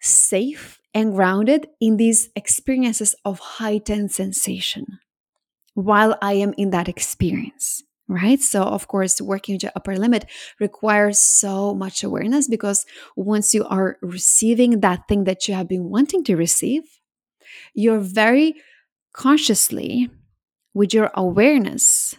safe 0.00 0.80
and 0.92 1.14
grounded 1.14 1.68
in 1.80 1.96
these 1.96 2.28
experiences 2.34 3.14
of 3.24 3.38
heightened 3.38 4.10
sensation 4.10 4.98
while 5.74 6.18
I 6.20 6.32
am 6.32 6.52
in 6.58 6.70
that 6.70 6.88
experience. 6.88 7.84
Right. 8.10 8.40
So, 8.40 8.62
of 8.62 8.88
course, 8.88 9.20
working 9.20 9.56
with 9.56 9.62
your 9.64 9.72
upper 9.76 9.94
limit 9.96 10.24
requires 10.60 11.18
so 11.20 11.74
much 11.74 12.02
awareness 12.02 12.48
because 12.48 12.86
once 13.16 13.52
you 13.52 13.66
are 13.66 13.98
receiving 14.00 14.80
that 14.80 15.06
thing 15.08 15.24
that 15.24 15.46
you 15.46 15.54
have 15.54 15.68
been 15.68 15.90
wanting 15.90 16.24
to 16.24 16.36
receive, 16.36 16.84
you're 17.74 18.00
very 18.00 18.54
consciously, 19.14 20.10
with 20.74 20.94
your 20.94 21.10
awareness, 21.14 22.14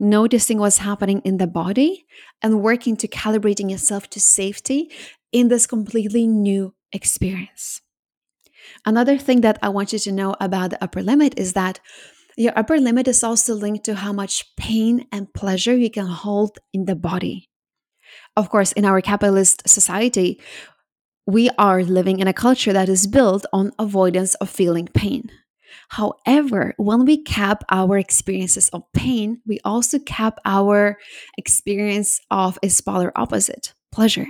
noticing 0.00 0.58
what's 0.58 0.78
happening 0.78 1.22
in 1.24 1.38
the 1.38 1.46
body 1.46 2.06
and 2.42 2.62
working 2.62 2.96
to 2.98 3.08
calibrating 3.08 3.70
yourself 3.70 4.10
to 4.10 4.20
safety 4.20 4.90
in 5.32 5.48
this 5.48 5.66
completely 5.66 6.26
new 6.26 6.74
experience. 6.92 7.82
Another 8.84 9.18
thing 9.18 9.42
that 9.42 9.58
I 9.62 9.68
want 9.68 9.92
you 9.92 9.98
to 10.00 10.12
know 10.12 10.36
about 10.40 10.70
the 10.70 10.82
upper 10.82 11.02
limit 11.02 11.38
is 11.38 11.52
that 11.54 11.80
your 12.36 12.52
upper 12.56 12.78
limit 12.78 13.08
is 13.08 13.24
also 13.24 13.54
linked 13.54 13.84
to 13.84 13.94
how 13.94 14.12
much 14.12 14.44
pain 14.56 15.06
and 15.10 15.32
pleasure 15.32 15.76
you 15.76 15.90
can 15.90 16.06
hold 16.06 16.58
in 16.72 16.84
the 16.84 16.96
body. 16.96 17.48
Of 18.36 18.50
course, 18.50 18.72
in 18.72 18.84
our 18.84 19.00
capitalist 19.00 19.68
society, 19.68 20.40
we 21.26 21.50
are 21.58 21.82
living 21.82 22.20
in 22.20 22.28
a 22.28 22.32
culture 22.32 22.72
that 22.72 22.88
is 22.88 23.06
built 23.06 23.46
on 23.52 23.72
avoidance 23.78 24.34
of 24.36 24.50
feeling 24.50 24.86
pain. 24.86 25.30
However, 25.88 26.74
when 26.76 27.04
we 27.04 27.22
cap 27.22 27.64
our 27.70 27.98
experiences 27.98 28.68
of 28.70 28.82
pain, 28.92 29.40
we 29.46 29.58
also 29.64 29.98
cap 29.98 30.38
our 30.44 30.98
experience 31.38 32.20
of 32.30 32.58
its 32.62 32.80
polar 32.80 33.12
opposite, 33.16 33.72
pleasure. 33.92 34.26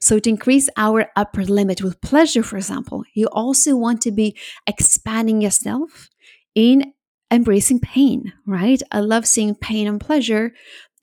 So, 0.00 0.18
to 0.18 0.28
increase 0.28 0.68
our 0.76 1.06
upper 1.16 1.44
limit 1.44 1.82
with 1.82 2.00
pleasure, 2.02 2.42
for 2.42 2.58
example, 2.58 3.04
you 3.14 3.26
also 3.32 3.74
want 3.74 4.02
to 4.02 4.10
be 4.10 4.36
expanding 4.66 5.40
yourself 5.40 6.10
in 6.54 6.92
embracing 7.32 7.80
pain, 7.80 8.32
right? 8.46 8.82
I 8.92 9.00
love 9.00 9.26
seeing 9.26 9.54
pain 9.54 9.88
and 9.88 10.00
pleasure 10.00 10.52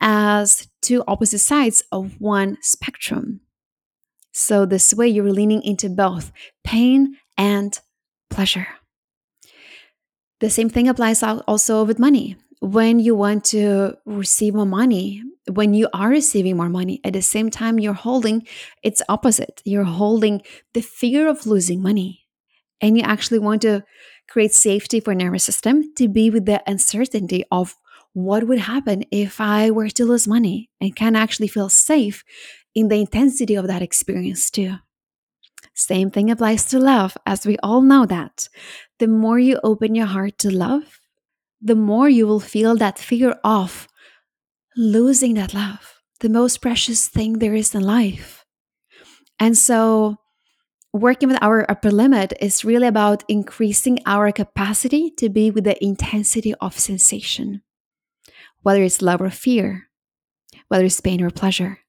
as 0.02 0.68
two 0.82 1.04
opposite 1.08 1.40
sides 1.40 1.84
of 1.92 2.20
one 2.20 2.58
spectrum. 2.62 3.42
So, 4.32 4.66
this 4.66 4.94
way 4.94 5.08
you're 5.08 5.34
leaning 5.34 5.62
into 5.64 5.90
both 5.90 6.32
pain 6.64 7.18
and 7.38 7.78
pleasure. 8.30 8.68
The 10.40 10.50
same 10.50 10.70
thing 10.70 10.88
applies 10.88 11.22
also 11.22 11.84
with 11.84 12.00
money. 12.00 12.38
When 12.62 13.00
you 13.00 13.16
want 13.16 13.44
to 13.46 13.98
receive 14.06 14.54
more 14.54 14.66
money, 14.66 15.24
when 15.52 15.74
you 15.74 15.90
are 15.94 16.10
receiving 16.10 16.58
more 16.58 16.70
money, 16.70 17.02
at 17.04 17.14
the 17.14 17.22
same 17.22 17.50
time, 17.50 17.80
you're 17.80 17.94
holding 17.94 18.46
its 18.84 19.02
opposite. 19.10 19.62
You're 19.66 19.84
holding 19.84 20.42
the 20.74 20.82
fear 20.82 21.28
of 21.28 21.46
losing 21.46 21.82
money. 21.82 22.26
And 22.82 22.98
you 22.98 23.04
actually 23.04 23.40
want 23.40 23.62
to 23.64 23.84
create 24.30 24.54
safety 24.54 25.00
for 25.00 25.16
nervous 25.16 25.44
system 25.44 25.94
to 25.96 26.08
be 26.08 26.30
with 26.30 26.46
the 26.46 26.62
uncertainty 26.68 27.44
of 27.52 27.76
what 28.14 28.48
would 28.48 28.60
happen 28.60 29.04
if 29.12 29.40
I 29.40 29.72
were 29.72 29.90
to 29.90 30.06
lose 30.06 30.28
money 30.28 30.70
and 30.82 30.96
can 30.96 31.16
actually 31.16 31.48
feel 31.48 31.70
safe 31.70 32.24
in 32.76 32.88
the 32.88 33.00
intensity 33.00 33.56
of 33.56 33.68
that 33.68 33.82
experience 33.82 34.50
too. 34.50 34.76
Same 35.74 36.12
thing 36.12 36.30
applies 36.30 36.66
to 36.66 36.80
love, 36.80 37.18
as 37.26 37.46
we 37.46 37.58
all 37.64 37.82
know 37.82 38.06
that. 38.06 38.50
The 39.00 39.08
more 39.08 39.40
you 39.40 39.60
open 39.64 39.96
your 39.96 40.08
heart 40.08 40.38
to 40.40 40.50
love, 40.54 41.00
the 41.62 41.76
more 41.76 42.10
you 42.10 42.28
will 42.28 42.40
feel 42.40 42.76
that 42.78 43.00
fear 43.00 43.32
of 43.44 43.88
losing 44.76 45.36
that 45.36 45.54
love, 45.54 46.02
the 46.20 46.30
most 46.30 46.62
precious 46.62 47.08
thing 47.08 47.40
there 47.40 47.56
is 47.56 47.74
in 47.74 47.84
life. 47.84 48.46
And 49.40 49.58
so, 49.58 50.18
working 50.94 51.30
with 51.30 51.38
our 51.42 51.70
upper 51.70 51.92
limit 51.92 52.34
is 52.40 52.66
really 52.66 52.88
about 52.88 53.24
increasing 53.28 54.00
our 54.06 54.32
capacity 54.32 55.12
to 55.18 55.30
be 55.30 55.52
with 55.52 55.64
the 55.64 55.84
intensity 55.84 56.54
of 56.56 56.80
sensation, 56.80 57.62
whether 58.62 58.84
it's 58.84 59.02
love 59.02 59.22
or 59.22 59.30
fear, 59.30 59.90
whether 60.68 60.86
it's 60.86 61.02
pain 61.02 61.22
or 61.22 61.30
pleasure 61.30 61.80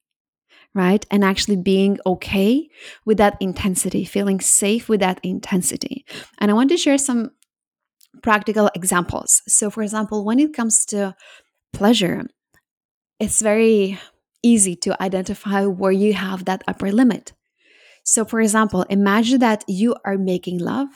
right? 0.75 1.05
And 1.11 1.25
actually 1.25 1.57
being 1.57 1.99
okay 2.07 2.69
with 3.05 3.19
that 3.19 3.37
intensity, 3.41 4.05
feeling 4.05 4.41
safe 4.41 4.89
with 4.89 5.01
that 5.01 5.21
intensity. 5.23 6.05
And 6.39 6.51
I 6.51 6.55
want 6.55 6.71
to 6.71 6.77
share 6.77 6.99
some 6.99 7.31
practical 8.23 8.71
examples. 8.75 9.43
So, 9.49 9.71
for 9.71 9.83
example, 9.83 10.25
when 10.25 10.39
it 10.39 10.55
comes 10.55 10.85
to 10.87 11.15
pleasure, 11.73 12.25
it's 13.19 13.41
very 13.41 13.99
easy 14.43 14.77
to 14.77 15.03
identify 15.03 15.67
where 15.67 15.93
you 15.93 16.15
have 16.15 16.45
that 16.47 16.63
upper 16.67 16.91
limit. 16.91 17.33
So, 18.11 18.25
for 18.25 18.41
example, 18.41 18.83
imagine 18.91 19.41
that 19.41 19.65
you 19.69 19.95
are 20.05 20.19
making 20.19 20.59
love. 20.59 20.89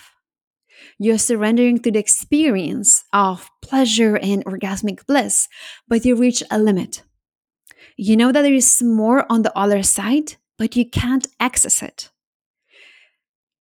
You're 0.98 1.18
surrendering 1.18 1.78
to 1.80 1.90
the 1.90 1.98
experience 1.98 3.04
of 3.12 3.48
pleasure 3.62 4.16
and 4.16 4.44
orgasmic 4.44 5.06
bliss, 5.06 5.48
but 5.86 6.04
you 6.04 6.16
reach 6.16 6.42
a 6.50 6.58
limit 6.58 7.02
you 7.96 8.16
know 8.16 8.32
that 8.32 8.42
there 8.42 8.54
is 8.54 8.82
more 8.82 9.30
on 9.30 9.42
the 9.42 9.56
other 9.56 9.82
side, 9.82 10.36
but 10.58 10.76
you 10.76 10.88
can't 10.88 11.26
access 11.40 11.82
it. 11.82 12.10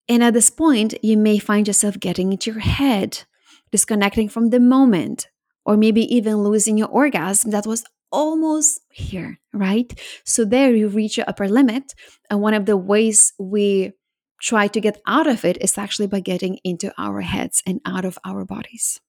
And 0.10 0.24
at 0.24 0.34
this 0.34 0.50
point, 0.50 0.96
you 1.04 1.18
may 1.18 1.38
find 1.38 1.68
yourself 1.68 2.00
getting 2.00 2.32
into 2.32 2.52
your 2.52 2.60
head, 2.60 3.24
disconnecting 3.72 4.30
from 4.30 4.50
the 4.50 4.60
moment, 4.60 5.28
or 5.66 5.78
maybe 5.78 6.02
even 6.14 6.38
losing 6.38 6.78
your 6.78 6.90
orgasm 6.90 7.52
that 7.52 7.66
was 7.66 7.86
almost 8.14 8.80
here, 8.90 9.40
right? 9.52 9.92
So 10.24 10.46
there 10.46 10.74
you 10.74 10.88
reach 10.88 11.18
your 11.18 11.28
upper 11.28 11.50
limit. 11.50 11.94
And 12.30 12.40
one 12.40 12.54
of 12.54 12.66
the 12.66 12.78
ways 12.78 13.34
we 13.38 13.92
try 14.42 14.68
to 14.68 14.80
get 14.80 15.02
out 15.08 15.28
of 15.28 15.44
it 15.44 15.58
is 15.62 15.78
actually 15.78 16.08
by 16.08 16.20
getting 16.20 16.60
into 16.64 16.94
our 16.98 17.22
heads 17.22 17.62
and 17.66 17.82
out 17.86 18.06
of 18.06 18.18
our 18.24 18.46
bodies. 18.46 19.02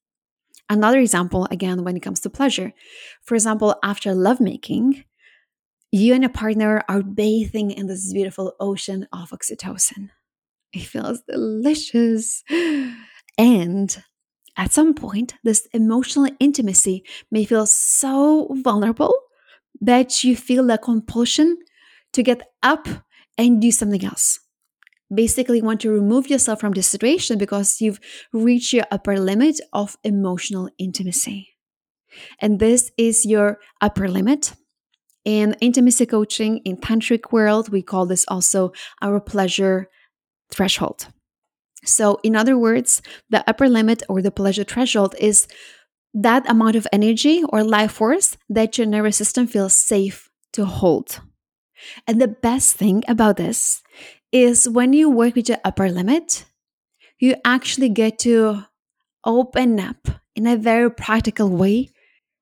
Another 0.70 0.98
example, 0.98 1.46
again, 1.50 1.84
when 1.84 1.96
it 1.96 2.00
comes 2.00 2.20
to 2.20 2.30
pleasure, 2.30 2.72
for 3.22 3.34
example, 3.34 3.76
after 3.82 4.14
lovemaking, 4.14 5.04
you 5.92 6.14
and 6.14 6.24
a 6.24 6.28
partner 6.28 6.82
are 6.88 7.02
bathing 7.02 7.70
in 7.70 7.86
this 7.86 8.12
beautiful 8.12 8.54
ocean 8.58 9.06
of 9.12 9.30
oxytocin. 9.30 10.08
It 10.72 10.82
feels 10.82 11.20
delicious. 11.28 12.42
And 13.36 14.04
at 14.56 14.72
some 14.72 14.94
point, 14.94 15.34
this 15.42 15.66
emotional 15.72 16.28
intimacy 16.38 17.04
may 17.30 17.44
feel 17.44 17.66
so 17.66 18.48
vulnerable 18.62 19.14
that 19.80 20.22
you 20.22 20.36
feel 20.36 20.66
the 20.66 20.78
compulsion 20.78 21.58
to 22.12 22.22
get 22.22 22.42
up 22.62 22.86
and 23.36 23.60
do 23.60 23.70
something 23.70 24.04
else. 24.04 24.40
Basically, 25.12 25.60
want 25.60 25.80
to 25.82 25.90
remove 25.90 26.28
yourself 26.28 26.60
from 26.60 26.72
the 26.72 26.82
situation 26.82 27.36
because 27.36 27.80
you've 27.80 28.00
reached 28.32 28.72
your 28.72 28.84
upper 28.90 29.18
limit 29.18 29.60
of 29.72 29.96
emotional 30.04 30.70
intimacy. 30.78 31.48
And 32.40 32.60
this 32.60 32.90
is 32.96 33.26
your 33.26 33.58
upper 33.80 34.08
limit 34.08 34.54
in 35.24 35.56
intimacy 35.60 36.06
coaching, 36.06 36.58
in 36.58 36.76
tantric 36.76 37.32
world, 37.32 37.70
we 37.70 37.82
call 37.82 38.06
this 38.06 38.24
also 38.28 38.72
our 39.00 39.20
pleasure 39.20 39.88
threshold. 40.50 41.08
So, 41.84 42.18
in 42.22 42.36
other 42.36 42.56
words, 42.56 43.02
the 43.30 43.48
upper 43.48 43.68
limit 43.68 44.02
or 44.08 44.22
the 44.22 44.30
pleasure 44.30 44.64
threshold 44.64 45.14
is 45.18 45.46
that 46.14 46.48
amount 46.48 46.76
of 46.76 46.86
energy 46.92 47.42
or 47.48 47.64
life 47.64 47.92
force 47.92 48.36
that 48.48 48.78
your 48.78 48.86
nervous 48.86 49.16
system 49.16 49.46
feels 49.46 49.74
safe 49.74 50.30
to 50.52 50.64
hold. 50.64 51.20
And 52.06 52.20
the 52.20 52.28
best 52.28 52.76
thing 52.76 53.02
about 53.08 53.36
this 53.36 53.82
is 54.32 54.68
when 54.68 54.92
you 54.92 55.10
work 55.10 55.34
with 55.34 55.48
your 55.48 55.58
upper 55.64 55.90
limit, 55.90 56.44
you 57.18 57.34
actually 57.44 57.88
get 57.88 58.18
to 58.20 58.64
open 59.24 59.80
up 59.80 60.08
in 60.36 60.46
a 60.46 60.56
very 60.56 60.90
practical 60.90 61.48
way 61.48 61.90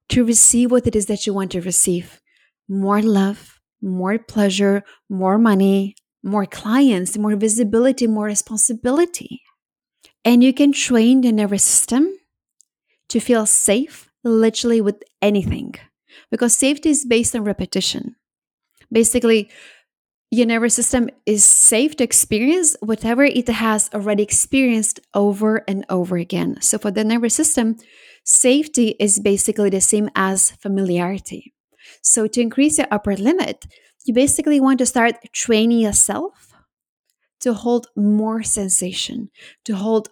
to 0.08 0.25
receive 0.25 0.70
what 0.70 0.87
it 0.87 0.96
is 0.96 1.06
that 1.06 1.26
you 1.26 1.32
want 1.32 1.52
to 1.52 1.61
receive 1.61 2.20
more 2.68 3.02
love, 3.02 3.61
more 3.80 4.18
pleasure, 4.18 4.82
more 5.08 5.38
money, 5.38 5.94
more 6.22 6.46
clients, 6.46 7.18
more 7.18 7.36
visibility, 7.36 8.06
more 8.06 8.26
responsibility. 8.26 9.42
And 10.24 10.42
you 10.44 10.52
can 10.52 10.72
train 10.72 11.20
the 11.20 11.32
nervous 11.32 11.64
system 11.64 12.12
to 13.08 13.20
feel 13.20 13.46
safe 13.46 14.10
literally 14.24 14.80
with 14.80 15.02
anything 15.20 15.74
because 16.30 16.54
safety 16.54 16.90
is 16.90 17.04
based 17.04 17.34
on 17.34 17.44
repetition. 17.44 18.16
Basically, 18.92 19.50
your 20.30 20.46
nervous 20.46 20.74
system 20.74 21.10
is 21.26 21.44
safe 21.44 21.96
to 21.96 22.04
experience 22.04 22.76
whatever 22.80 23.24
it 23.24 23.48
has 23.48 23.90
already 23.94 24.22
experienced 24.22 25.00
over 25.14 25.62
and 25.68 25.84
over 25.90 26.16
again. 26.16 26.58
So, 26.60 26.78
for 26.78 26.90
the 26.90 27.04
nervous 27.04 27.34
system, 27.34 27.76
safety 28.24 28.94
is 28.98 29.20
basically 29.20 29.70
the 29.70 29.80
same 29.80 30.10
as 30.16 30.52
familiarity. 30.52 31.52
So, 32.02 32.26
to 32.26 32.40
increase 32.40 32.78
your 32.78 32.88
upper 32.90 33.16
limit, 33.16 33.66
you 34.04 34.14
basically 34.14 34.61
want 34.61 34.78
to 34.78 34.87
start 34.87 35.16
training 35.32 35.80
yourself 35.80 36.52
to 37.40 37.54
hold 37.54 37.88
more 37.96 38.42
sensation, 38.42 39.30
to 39.64 39.76
hold 39.76 40.08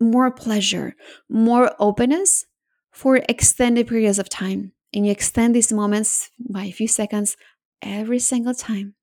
more 0.00 0.30
pleasure, 0.30 0.94
more 1.28 1.74
openness 1.78 2.46
for 2.92 3.20
extended 3.28 3.88
periods 3.88 4.18
of 4.18 4.28
time. 4.28 4.72
And 4.92 5.06
you 5.06 5.12
extend 5.12 5.54
these 5.54 5.72
moments 5.72 6.30
by 6.38 6.64
a 6.64 6.72
few 6.72 6.88
seconds 6.88 7.36
every 7.82 8.18
single 8.18 8.54
time. 8.54 8.94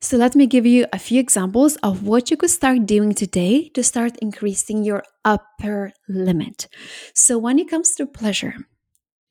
So, 0.00 0.16
let 0.18 0.36
me 0.36 0.46
give 0.46 0.66
you 0.66 0.86
a 0.92 0.98
few 0.98 1.18
examples 1.18 1.76
of 1.76 2.06
what 2.06 2.30
you 2.30 2.36
could 2.36 2.50
start 2.50 2.86
doing 2.86 3.14
today 3.14 3.70
to 3.70 3.82
start 3.82 4.16
increasing 4.20 4.84
your 4.84 5.02
upper 5.24 5.92
limit. 6.08 6.68
So, 7.14 7.38
when 7.38 7.58
it 7.58 7.70
comes 7.70 7.94
to 7.96 8.06
pleasure, 8.06 8.54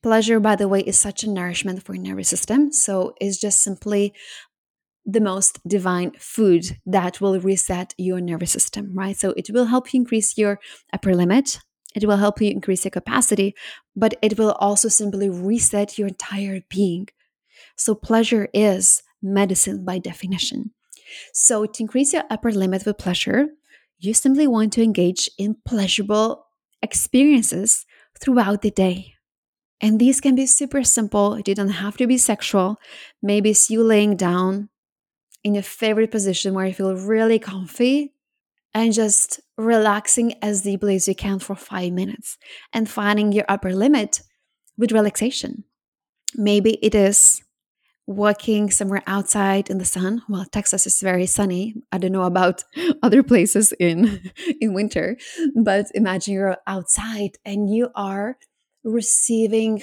pleasure, 0.04 0.38
by 0.38 0.54
the 0.54 0.68
way, 0.68 0.80
is 0.80 1.00
such 1.00 1.24
a 1.24 1.30
nourishment 1.30 1.82
for 1.82 1.94
your 1.94 2.04
nervous 2.04 2.28
system. 2.28 2.70
So, 2.70 3.14
it's 3.22 3.38
just 3.40 3.62
simply 3.62 4.12
the 5.06 5.20
most 5.32 5.66
divine 5.66 6.12
food 6.18 6.64
that 6.84 7.22
will 7.22 7.40
reset 7.40 7.94
your 7.96 8.20
nervous 8.20 8.52
system, 8.52 8.92
right? 8.92 9.16
So, 9.16 9.32
it 9.38 9.48
will 9.48 9.64
help 9.64 9.94
you 9.94 10.00
increase 10.00 10.36
your 10.36 10.60
upper 10.92 11.14
limit. 11.14 11.58
It 11.94 12.04
will 12.06 12.18
help 12.18 12.38
you 12.42 12.50
increase 12.50 12.84
your 12.84 12.90
capacity, 12.90 13.54
but 13.96 14.12
it 14.20 14.38
will 14.38 14.52
also 14.66 14.88
simply 14.88 15.30
reset 15.30 15.96
your 15.96 16.08
entire 16.08 16.60
being. 16.68 17.08
So, 17.74 17.94
pleasure 17.94 18.48
is 18.52 19.02
medicine 19.22 19.86
by 19.86 20.00
definition. 20.00 20.72
So, 21.32 21.64
to 21.64 21.82
increase 21.82 22.12
your 22.12 22.24
upper 22.28 22.52
limit 22.52 22.84
with 22.84 22.98
pleasure, 22.98 23.46
you 23.98 24.12
simply 24.12 24.46
want 24.46 24.74
to 24.74 24.82
engage 24.82 25.30
in 25.38 25.56
pleasurable 25.64 26.44
experiences 26.82 27.86
throughout 28.20 28.60
the 28.60 28.70
day. 28.70 29.13
And 29.80 30.00
these 30.00 30.20
can 30.20 30.34
be 30.34 30.46
super 30.46 30.82
simple, 30.84 31.40
they 31.44 31.54
don't 31.54 31.68
have 31.68 31.96
to 31.98 32.06
be 32.06 32.16
sexual. 32.16 32.78
Maybe 33.22 33.50
it's 33.50 33.70
you 33.70 33.82
laying 33.82 34.16
down 34.16 34.68
in 35.42 35.54
your 35.54 35.62
favorite 35.62 36.10
position 36.10 36.54
where 36.54 36.66
you 36.66 36.72
feel 36.72 36.96
really 36.96 37.38
comfy 37.38 38.14
and 38.72 38.92
just 38.92 39.40
relaxing 39.56 40.34
as 40.42 40.62
deeply 40.62 40.96
as 40.96 41.06
you 41.06 41.14
can 41.14 41.38
for 41.38 41.54
five 41.54 41.92
minutes 41.92 42.38
and 42.72 42.88
finding 42.88 43.32
your 43.32 43.44
upper 43.48 43.74
limit 43.74 44.22
with 44.76 44.92
relaxation. 44.92 45.64
Maybe 46.34 46.74
it 46.82 46.94
is 46.94 47.42
walking 48.06 48.70
somewhere 48.70 49.02
outside 49.06 49.70
in 49.70 49.78
the 49.78 49.84
sun 49.84 50.20
well 50.28 50.44
texas 50.52 50.86
is 50.86 51.00
very 51.00 51.24
sunny 51.24 51.74
i 51.90 51.96
don't 51.96 52.12
know 52.12 52.24
about 52.24 52.62
other 53.02 53.22
places 53.22 53.72
in 53.80 54.30
in 54.60 54.74
winter 54.74 55.16
but 55.56 55.86
imagine 55.94 56.34
you're 56.34 56.58
outside 56.66 57.38
and 57.46 57.74
you 57.74 57.88
are 57.94 58.36
receiving 58.84 59.82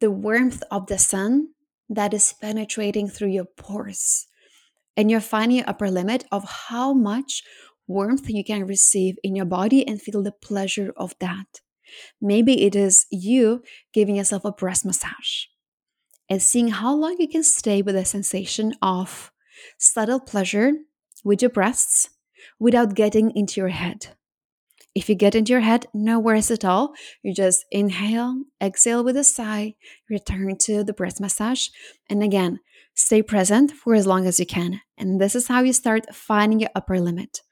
the 0.00 0.10
warmth 0.10 0.62
of 0.70 0.86
the 0.86 0.98
sun 0.98 1.48
that 1.88 2.14
is 2.14 2.34
penetrating 2.40 3.08
through 3.08 3.28
your 3.28 3.46
pores 3.56 4.26
and 4.96 5.10
you're 5.10 5.20
finding 5.20 5.58
your 5.58 5.68
upper 5.68 5.90
limit 5.90 6.24
of 6.30 6.44
how 6.68 6.92
much 6.92 7.42
warmth 7.86 8.28
you 8.28 8.44
can 8.44 8.66
receive 8.66 9.16
in 9.24 9.34
your 9.34 9.46
body 9.46 9.86
and 9.86 10.02
feel 10.02 10.22
the 10.22 10.32
pleasure 10.32 10.92
of 10.96 11.14
that 11.20 11.60
maybe 12.20 12.66
it 12.66 12.76
is 12.76 13.06
you 13.10 13.62
giving 13.94 14.16
yourself 14.16 14.44
a 14.44 14.52
breast 14.52 14.84
massage 14.84 15.46
and 16.28 16.42
seeing 16.42 16.68
how 16.68 16.94
long 16.94 17.16
you 17.18 17.28
can 17.28 17.42
stay 17.42 17.82
with 17.82 17.96
a 17.96 18.04
sensation 18.04 18.74
of 18.82 19.32
subtle 19.78 20.20
pleasure 20.20 20.72
with 21.24 21.42
your 21.42 21.50
breasts 21.50 22.10
without 22.58 22.94
getting 22.94 23.34
into 23.36 23.60
your 23.60 23.70
head. 23.70 24.08
If 24.98 25.08
you 25.08 25.14
get 25.14 25.36
into 25.36 25.52
your 25.52 25.60
head, 25.60 25.86
no 25.94 26.18
worries 26.18 26.50
at 26.50 26.64
all. 26.64 26.92
You 27.22 27.32
just 27.32 27.64
inhale, 27.70 28.42
exhale 28.60 29.04
with 29.04 29.16
a 29.16 29.22
sigh, 29.22 29.76
return 30.10 30.56
to 30.62 30.82
the 30.82 30.92
breath 30.92 31.20
massage, 31.20 31.68
and 32.10 32.20
again, 32.20 32.58
stay 32.94 33.22
present 33.22 33.70
for 33.70 33.94
as 33.94 34.08
long 34.08 34.26
as 34.26 34.40
you 34.40 34.46
can. 34.46 34.80
And 34.96 35.20
this 35.20 35.36
is 35.36 35.46
how 35.46 35.60
you 35.60 35.72
start 35.72 36.12
finding 36.12 36.58
your 36.58 36.70
upper 36.74 36.98
limit. 36.98 37.42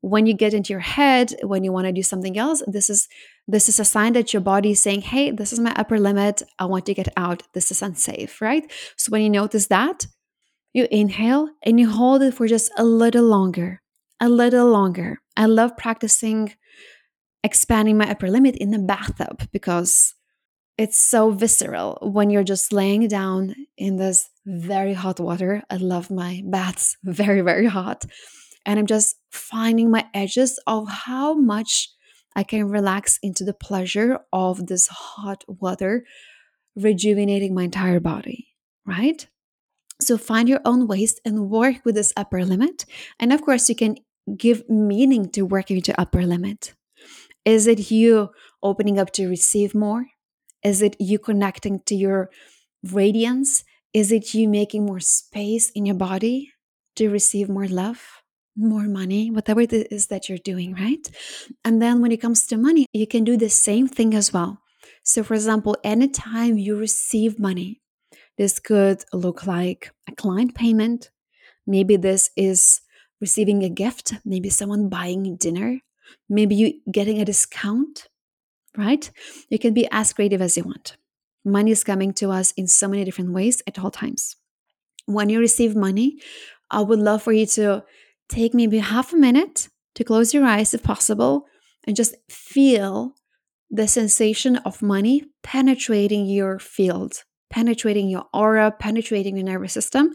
When 0.00 0.24
you 0.24 0.32
get 0.32 0.54
into 0.54 0.72
your 0.72 0.80
head, 0.80 1.34
when 1.42 1.64
you 1.64 1.70
want 1.70 1.86
to 1.86 1.92
do 1.92 2.02
something 2.02 2.38
else, 2.38 2.62
this 2.66 2.88
is 2.88 3.08
this 3.46 3.68
is 3.68 3.78
a 3.78 3.84
sign 3.84 4.14
that 4.14 4.32
your 4.32 4.40
body 4.40 4.70
is 4.70 4.80
saying, 4.80 5.02
hey, 5.02 5.32
this 5.32 5.52
is 5.52 5.60
my 5.60 5.74
upper 5.76 6.00
limit. 6.00 6.40
I 6.58 6.64
want 6.64 6.86
to 6.86 6.94
get 6.94 7.08
out. 7.14 7.42
This 7.52 7.70
is 7.70 7.82
unsafe, 7.82 8.40
right? 8.40 8.64
So 8.96 9.10
when 9.10 9.20
you 9.20 9.28
notice 9.28 9.66
that, 9.66 10.06
you 10.72 10.88
inhale 10.90 11.50
and 11.62 11.78
you 11.78 11.90
hold 11.90 12.22
it 12.22 12.32
for 12.32 12.46
just 12.46 12.70
a 12.78 12.84
little 12.84 13.24
longer, 13.24 13.82
a 14.18 14.30
little 14.30 14.70
longer. 14.70 15.20
I 15.36 15.44
love 15.44 15.76
practicing 15.76 16.54
expanding 17.46 17.96
my 17.96 18.10
upper 18.10 18.28
limit 18.28 18.56
in 18.56 18.72
the 18.72 18.78
bathtub 18.78 19.48
because 19.52 20.14
it's 20.76 20.98
so 20.98 21.30
visceral 21.30 21.98
when 22.02 22.28
you're 22.28 22.42
just 22.42 22.72
laying 22.72 23.06
down 23.06 23.54
in 23.78 23.96
this 23.96 24.28
very 24.44 24.92
hot 24.92 25.20
water. 25.20 25.62
I 25.70 25.76
love 25.76 26.10
my 26.10 26.42
baths 26.44 26.96
very, 27.04 27.40
very 27.40 27.66
hot. 27.66 28.04
And 28.66 28.80
I'm 28.80 28.86
just 28.86 29.14
finding 29.30 29.90
my 29.90 30.06
edges 30.12 30.58
of 30.66 30.88
how 30.88 31.34
much 31.34 31.88
I 32.34 32.42
can 32.42 32.68
relax 32.68 33.18
into 33.22 33.44
the 33.44 33.54
pleasure 33.54 34.18
of 34.32 34.66
this 34.66 34.88
hot 34.88 35.44
water, 35.46 36.04
rejuvenating 36.74 37.54
my 37.54 37.62
entire 37.62 38.00
body, 38.00 38.48
right? 38.84 39.26
So 40.00 40.18
find 40.18 40.48
your 40.48 40.60
own 40.64 40.88
ways 40.88 41.20
and 41.24 41.48
work 41.48 41.76
with 41.84 41.94
this 41.94 42.12
upper 42.16 42.44
limit. 42.44 42.84
And 43.20 43.32
of 43.32 43.40
course, 43.40 43.68
you 43.68 43.76
can 43.76 43.96
give 44.36 44.68
meaning 44.68 45.30
to 45.30 45.42
working 45.42 45.80
your 45.86 45.94
upper 45.96 46.26
limit. 46.26 46.74
Is 47.46 47.66
it 47.66 47.90
you 47.90 48.30
opening 48.62 48.98
up 48.98 49.10
to 49.12 49.28
receive 49.28 49.74
more? 49.74 50.04
Is 50.62 50.82
it 50.82 50.96
you 51.00 51.18
connecting 51.18 51.80
to 51.86 51.94
your 51.94 52.28
radiance? 52.82 53.64
Is 53.94 54.12
it 54.12 54.34
you 54.34 54.48
making 54.48 54.84
more 54.84 55.00
space 55.00 55.70
in 55.70 55.86
your 55.86 55.96
body 55.96 56.52
to 56.96 57.08
receive 57.08 57.48
more 57.48 57.68
love? 57.68 58.02
more 58.56 58.84
money, 58.84 59.30
whatever 59.30 59.60
it 59.60 59.72
is 59.72 60.06
that 60.06 60.28
you're 60.28 60.38
doing, 60.38 60.74
right? 60.74 61.06
And 61.64 61.80
then 61.82 62.00
when 62.00 62.10
it 62.10 62.20
comes 62.20 62.46
to 62.46 62.56
money, 62.56 62.86
you 62.92 63.06
can 63.06 63.22
do 63.22 63.36
the 63.36 63.50
same 63.50 63.86
thing 63.86 64.14
as 64.14 64.32
well. 64.32 64.62
So, 65.02 65.22
for 65.22 65.34
example, 65.34 65.76
anytime 65.84 66.56
you 66.58 66.76
receive 66.76 67.38
money, 67.38 67.82
this 68.38 68.58
could 68.58 69.04
look 69.12 69.46
like 69.46 69.92
a 70.08 70.14
client 70.14 70.54
payment. 70.54 71.10
Maybe 71.66 71.96
this 71.96 72.30
is 72.36 72.80
receiving 73.20 73.62
a 73.62 73.68
gift, 73.68 74.14
maybe 74.24 74.50
someone 74.50 74.88
buying 74.88 75.36
dinner, 75.36 75.80
maybe 76.28 76.54
you 76.54 76.80
getting 76.90 77.20
a 77.20 77.24
discount, 77.24 78.08
right? 78.76 79.10
You 79.48 79.58
can 79.58 79.74
be 79.74 79.88
as 79.90 80.12
creative 80.12 80.42
as 80.42 80.56
you 80.56 80.64
want. 80.64 80.96
Money 81.44 81.70
is 81.70 81.84
coming 81.84 82.12
to 82.14 82.30
us 82.30 82.52
in 82.52 82.66
so 82.66 82.88
many 82.88 83.04
different 83.04 83.32
ways 83.32 83.62
at 83.66 83.78
all 83.78 83.90
times. 83.90 84.36
When 85.06 85.28
you 85.28 85.38
receive 85.38 85.76
money, 85.76 86.18
I 86.70 86.80
would 86.80 86.98
love 86.98 87.22
for 87.22 87.32
you 87.32 87.46
to 87.46 87.84
take 88.28 88.54
maybe 88.54 88.78
half 88.78 89.12
a 89.12 89.16
minute 89.16 89.68
to 89.94 90.04
close 90.04 90.34
your 90.34 90.44
eyes 90.44 90.74
if 90.74 90.82
possible 90.82 91.46
and 91.86 91.96
just 91.96 92.14
feel 92.28 93.14
the 93.70 93.88
sensation 93.88 94.56
of 94.58 94.82
money 94.82 95.24
penetrating 95.42 96.26
your 96.26 96.58
field, 96.58 97.22
penetrating 97.50 98.08
your 98.08 98.26
aura, 98.32 98.72
penetrating 98.72 99.36
your 99.36 99.46
nervous 99.46 99.72
system. 99.72 100.12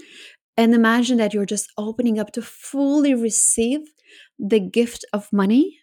And 0.58 0.74
imagine 0.74 1.18
that 1.18 1.34
you're 1.34 1.46
just 1.46 1.70
opening 1.78 2.20
up 2.20 2.32
to 2.34 2.42
fully 2.42 3.14
receive 3.14 3.80
the 4.38 4.60
gift 4.60 5.06
of 5.14 5.32
money, 5.32 5.80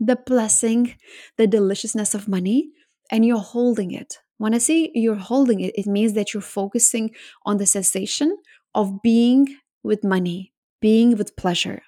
the 0.00 0.16
blessing, 0.16 0.94
the 1.36 1.46
deliciousness 1.46 2.14
of 2.14 2.28
money, 2.28 2.70
and 3.10 3.24
you're 3.24 3.38
holding 3.38 3.90
it. 3.90 4.18
When 4.38 4.54
I 4.54 4.58
say 4.58 4.90
you're 4.94 5.16
holding 5.16 5.60
it, 5.60 5.74
it 5.76 5.86
means 5.86 6.12
that 6.12 6.32
you're 6.32 6.40
focusing 6.40 7.10
on 7.44 7.56
the 7.56 7.66
sensation 7.66 8.36
of 8.74 9.02
being 9.02 9.56
with 9.82 10.04
money, 10.04 10.52
being 10.80 11.16
with 11.16 11.36
pleasure. 11.36 11.82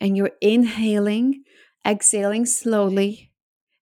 And 0.00 0.16
you're 0.16 0.32
inhaling, 0.40 1.44
exhaling 1.86 2.46
slowly, 2.46 3.30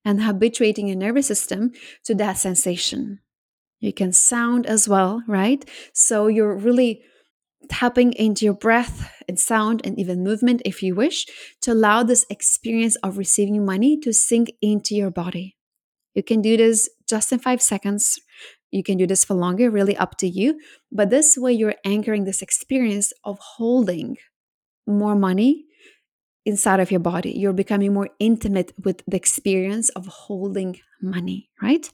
and 0.04 0.22
habituating 0.22 0.88
your 0.88 0.96
nervous 0.96 1.26
system 1.26 1.72
to 2.04 2.14
that 2.16 2.38
sensation. 2.38 3.20
You 3.80 3.92
can 3.92 4.12
sound 4.12 4.66
as 4.66 4.88
well, 4.88 5.22
right? 5.26 5.68
So 5.92 6.26
you're 6.26 6.56
really 6.56 7.02
tapping 7.68 8.12
into 8.14 8.44
your 8.44 8.54
breath 8.54 9.10
and 9.28 9.38
sound 9.38 9.80
and 9.84 9.98
even 9.98 10.22
movement 10.22 10.62
if 10.64 10.82
you 10.82 10.94
wish 10.94 11.26
to 11.62 11.72
allow 11.72 12.02
this 12.02 12.26
experience 12.30 12.96
of 12.96 13.18
receiving 13.18 13.64
money 13.64 13.98
to 14.00 14.12
sink 14.12 14.52
into 14.60 14.94
your 14.94 15.10
body. 15.10 15.56
You 16.14 16.22
can 16.22 16.42
do 16.42 16.56
this 16.56 16.88
just 17.08 17.32
in 17.32 17.38
five 17.38 17.62
seconds. 17.62 18.18
You 18.70 18.82
can 18.82 18.98
do 18.98 19.06
this 19.06 19.24
for 19.24 19.34
longer, 19.34 19.70
really 19.70 19.96
up 19.96 20.16
to 20.18 20.28
you. 20.28 20.58
But 20.90 21.10
this 21.10 21.36
way, 21.36 21.52
you're 21.52 21.74
anchoring 21.84 22.24
this 22.24 22.42
experience 22.42 23.12
of 23.24 23.38
holding 23.38 24.16
more 24.86 25.14
money 25.14 25.66
inside 26.44 26.80
of 26.80 26.90
your 26.90 27.00
body. 27.00 27.32
You're 27.32 27.52
becoming 27.52 27.92
more 27.92 28.08
intimate 28.18 28.72
with 28.82 29.02
the 29.06 29.16
experience 29.16 29.88
of 29.90 30.06
holding 30.06 30.80
money, 31.00 31.50
right? 31.60 31.88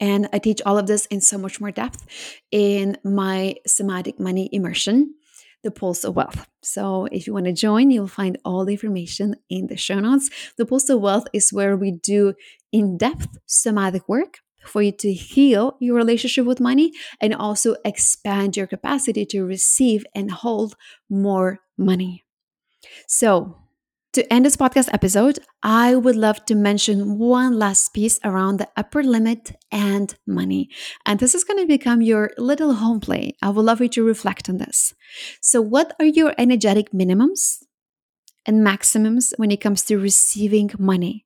And 0.00 0.28
I 0.32 0.38
teach 0.38 0.60
all 0.64 0.78
of 0.78 0.86
this 0.86 1.06
in 1.06 1.20
so 1.20 1.38
much 1.38 1.60
more 1.60 1.70
depth 1.70 2.06
in 2.50 2.96
my 3.04 3.56
somatic 3.66 4.18
money 4.18 4.48
immersion, 4.50 5.14
the 5.62 5.70
Pulse 5.70 6.04
of 6.04 6.16
Wealth. 6.16 6.46
So 6.62 7.06
if 7.12 7.26
you 7.26 7.34
want 7.34 7.46
to 7.46 7.52
join, 7.52 7.90
you'll 7.90 8.08
find 8.08 8.38
all 8.44 8.64
the 8.64 8.72
information 8.72 9.36
in 9.50 9.66
the 9.66 9.76
show 9.76 10.00
notes. 10.00 10.30
The 10.56 10.66
Pulse 10.66 10.88
of 10.88 11.00
Wealth 11.00 11.26
is 11.32 11.52
where 11.52 11.76
we 11.76 11.92
do 11.92 12.34
in 12.72 12.96
depth 12.96 13.38
somatic 13.46 14.08
work 14.08 14.38
for 14.64 14.82
you 14.82 14.92
to 14.92 15.12
heal 15.12 15.76
your 15.80 15.96
relationship 15.96 16.46
with 16.46 16.60
money 16.60 16.92
and 17.20 17.34
also 17.34 17.76
expand 17.84 18.56
your 18.56 18.66
capacity 18.66 19.24
to 19.26 19.44
receive 19.44 20.04
and 20.14 20.30
hold 20.30 20.76
more 21.08 21.60
money. 21.78 22.24
So, 23.06 23.56
To 24.14 24.32
end 24.32 24.44
this 24.44 24.56
podcast 24.56 24.88
episode, 24.92 25.38
I 25.62 25.94
would 25.94 26.16
love 26.16 26.44
to 26.46 26.56
mention 26.56 27.16
one 27.16 27.56
last 27.56 27.94
piece 27.94 28.18
around 28.24 28.56
the 28.56 28.68
upper 28.76 29.04
limit 29.04 29.52
and 29.70 30.12
money. 30.26 30.68
And 31.06 31.20
this 31.20 31.32
is 31.32 31.44
going 31.44 31.60
to 31.60 31.66
become 31.66 32.02
your 32.02 32.32
little 32.36 32.74
home 32.74 32.98
play. 32.98 33.36
I 33.40 33.50
would 33.50 33.64
love 33.64 33.80
you 33.80 33.88
to 33.90 34.02
reflect 34.02 34.48
on 34.48 34.58
this. 34.58 34.94
So, 35.40 35.60
what 35.60 35.94
are 36.00 36.06
your 36.06 36.34
energetic 36.38 36.90
minimums 36.90 37.62
and 38.44 38.64
maximums 38.64 39.32
when 39.36 39.52
it 39.52 39.60
comes 39.60 39.84
to 39.84 39.96
receiving 39.96 40.72
money? 40.76 41.24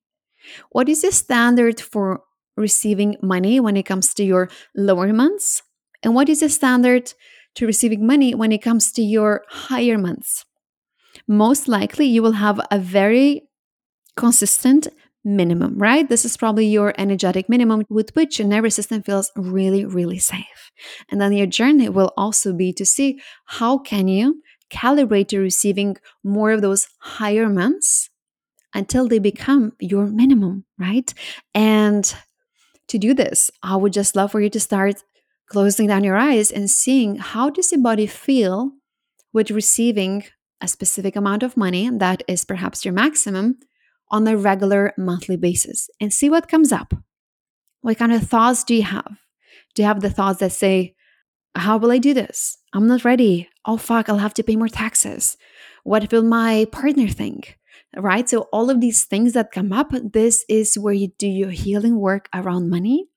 What 0.69 0.91
is 0.91 1.01
the 1.01 1.13
standard 1.13 1.81
for 1.81 2.23
receiving 2.55 3.17
money 3.23 3.61
when 3.61 3.79
it 3.79 3.87
comes 3.87 4.13
to 4.13 4.25
your 4.25 4.51
lower 4.77 5.11
months? 5.15 5.63
And 6.03 6.15
what 6.15 6.29
is 6.29 6.41
the 6.41 6.51
standard 6.51 7.15
to 7.55 7.65
receiving 7.65 8.07
money 8.07 8.35
when 8.35 8.53
it 8.53 8.61
comes 8.61 8.93
to 8.93 9.03
your 9.03 9.43
higher 9.49 9.97
months? 9.97 10.45
Most 11.27 11.69
likely 11.69 12.07
you 12.07 12.23
will 12.23 12.33
have 12.33 12.61
a 12.71 12.79
very 12.79 13.49
consistent 14.17 14.89
minimum, 15.25 15.79
right? 15.79 16.09
This 16.09 16.25
is 16.25 16.37
probably 16.37 16.67
your 16.67 16.93
energetic 16.99 17.49
minimum 17.49 17.85
with 17.89 18.15
which 18.15 18.39
your 18.39 18.47
nervous 18.47 18.75
system 18.75 19.03
feels 19.03 19.31
really, 19.37 19.85
really 19.85 20.19
safe. 20.19 20.71
And 21.11 21.21
then 21.21 21.33
your 21.33 21.47
journey 21.47 21.89
will 21.89 22.13
also 22.17 22.53
be 22.53 22.73
to 22.75 22.85
see 22.85 23.21
how 23.47 23.79
can 23.79 24.07
you 24.07 24.43
calibrate 24.71 25.29
to 25.29 25.39
receiving 25.41 25.97
more 26.23 26.53
of 26.53 26.63
those 26.63 26.89
higher 26.99 27.49
months 27.49 28.11
until 28.75 29.09
they 29.09 29.19
become 29.19 29.73
your 29.79 30.07
minimum, 30.07 30.65
right? 30.79 31.15
And 31.55 32.15
to 32.89 32.99
do 32.99 33.15
this, 33.15 33.51
I 33.63 33.77
would 33.77 33.93
just 33.93 34.17
love 34.17 34.33
for 34.33 34.41
you 34.41 34.51
to 34.51 34.61
start 34.61 35.03
closing 35.47 35.87
down 35.87 36.05
your 36.05 36.17
eyes 36.17 36.51
and 36.51 36.71
seeing 36.71 37.17
how 37.17 37.51
does 37.51 37.71
your 37.73 37.81
body 37.81 38.07
feel 38.07 38.73
with 39.33 39.51
receiving 39.51 40.25
a 40.65 40.69
specific 40.69 41.15
amount 41.15 41.43
of 41.43 41.57
money 41.57 41.91
that 41.91 42.23
is 42.27 42.45
perhaps 42.45 42.85
your 42.85 42.95
maximum 42.95 43.59
on 44.11 44.27
a 44.27 44.37
regular 44.37 44.93
monthly 44.97 45.37
basis 45.37 45.91
and 46.01 46.13
see 46.13 46.31
what 46.31 46.49
comes 46.49 46.73
up. 46.73 46.95
What 47.83 47.99
kind 47.99 48.13
of 48.13 48.27
thoughts 48.27 48.65
do 48.65 48.75
you 48.75 48.83
have? 48.83 49.19
Do 49.75 49.83
you 49.83 49.89
have 49.89 50.01
the 50.01 50.11
thoughts 50.11 50.41
that 50.41 50.53
say, 50.53 50.95
How 51.55 51.77
will 51.77 51.93
I 51.93 51.99
do 51.99 52.15
this? 52.15 52.57
I'm 52.73 52.87
not 52.87 53.05
ready. 53.05 53.49
Oh, 53.65 53.77
fuck, 53.77 54.09
I'll 54.09 54.19
have 54.27 54.35
to 54.35 54.43
pay 54.43 54.57
more 54.57 54.69
taxes. 54.69 55.37
What 55.85 56.11
will 56.11 56.23
my 56.23 56.67
partner 56.73 57.09
think? 57.09 57.59
Right? 57.97 58.29
So, 58.29 58.43
all 58.53 58.71
of 58.71 58.81
these 58.81 59.05
things 59.05 59.35
that 59.35 59.53
come 59.53 59.73
up, 59.73 59.93
this 59.93 60.45
is 60.49 60.79
where 60.79 60.95
you 60.95 61.09
do 61.19 61.29
your 61.29 61.51
healing 61.51 62.01
work 62.01 62.29
around 62.35 62.71
money. 62.71 63.09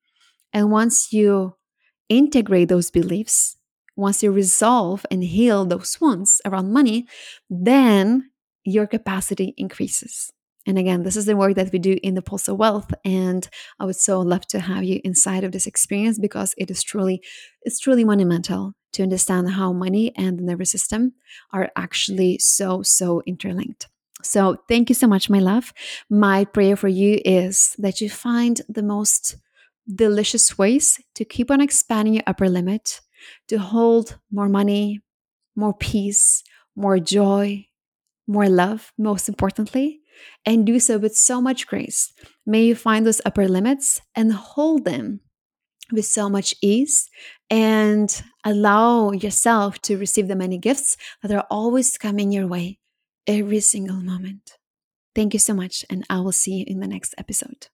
And 0.54 0.72
once 0.72 1.14
you 1.14 1.56
integrate 2.10 2.70
those 2.70 2.92
beliefs 2.92 3.57
once 3.98 4.24
you 4.24 4.32
resolve 4.32 5.06
and 5.12 5.24
heal 5.24 5.66
those 5.66 6.00
wounds 6.00 6.40
around 6.46 6.72
money, 6.72 7.08
then 7.50 8.30
your 8.64 8.88
capacity 8.88 9.54
increases. 9.58 10.32
And 10.66 10.78
again, 10.78 11.04
this 11.04 11.16
is 11.16 11.26
the 11.26 11.38
work 11.38 11.56
that 11.56 11.72
we 11.72 11.80
do 11.80 11.98
in 12.04 12.14
the 12.14 12.22
Pulse 12.22 12.50
of 12.50 12.58
Wealth. 12.58 12.94
And 13.06 13.48
I 13.80 13.86
would 13.86 13.96
so 13.96 14.20
love 14.20 14.46
to 14.48 14.60
have 14.60 14.84
you 14.84 15.00
inside 15.04 15.46
of 15.46 15.54
this 15.54 15.66
experience 15.66 16.20
because 16.20 16.54
it 16.58 16.70
is 16.70 16.84
truly, 16.84 17.22
it's 17.62 17.80
truly 17.80 18.04
monumental 18.04 18.74
to 18.94 19.04
understand 19.04 19.52
how 19.52 19.72
money 19.72 20.12
and 20.16 20.38
the 20.38 20.44
nervous 20.44 20.72
system 20.72 21.14
are 21.52 21.72
actually 21.78 22.38
so, 22.40 22.82
so 22.82 23.22
interlinked. 23.26 23.88
So 24.24 24.58
thank 24.68 24.90
you 24.90 24.96
so 24.96 25.08
much, 25.08 25.30
my 25.30 25.40
love. 25.40 25.74
My 26.10 26.44
prayer 26.44 26.76
for 26.76 26.90
you 26.90 27.22
is 27.24 27.76
that 27.78 28.02
you 28.02 28.10
find 28.10 28.60
the 28.68 28.84
most 28.84 29.38
delicious 29.94 30.58
ways 30.58 31.00
to 31.16 31.24
keep 31.24 31.50
on 31.50 31.62
expanding 31.62 32.16
your 32.16 32.24
upper 32.28 32.50
limit 32.50 33.00
to 33.48 33.58
hold 33.58 34.18
more 34.32 34.50
money, 34.50 35.02
more 35.56 35.74
peace, 35.74 36.44
more 36.76 37.00
joy, 37.00 37.66
more 38.28 38.50
love, 38.50 38.94
most 38.98 39.28
importantly, 39.30 40.02
and 40.46 40.66
do 40.66 40.80
so 40.80 40.98
with 40.98 41.16
so 41.16 41.42
much 41.42 41.68
grace. 41.68 42.14
May 42.46 42.66
you 42.66 42.76
find 42.76 43.06
those 43.06 43.22
upper 43.26 43.48
limits 43.48 44.02
and 44.16 44.34
hold 44.34 44.86
them 44.86 45.22
with 45.92 46.06
so 46.06 46.30
much 46.30 46.54
ease 46.62 47.10
and 47.50 48.24
allow 48.44 49.12
yourself 49.12 49.80
to 49.84 49.98
receive 49.98 50.28
the 50.28 50.36
many 50.36 50.58
gifts 50.58 50.98
that 51.22 51.32
are 51.32 51.48
always 51.50 51.98
coming 51.98 52.32
your 52.32 52.48
way 52.48 52.80
every 53.26 53.62
single 53.62 53.98
moment. 53.98 54.58
Thank 55.16 55.34
you 55.34 55.40
so 55.40 55.56
much, 55.56 55.84
and 55.90 56.06
I 56.10 56.20
will 56.20 56.32
see 56.32 56.58
you 56.58 56.66
in 56.68 56.80
the 56.80 56.88
next 56.88 57.16
episode. 57.18 57.66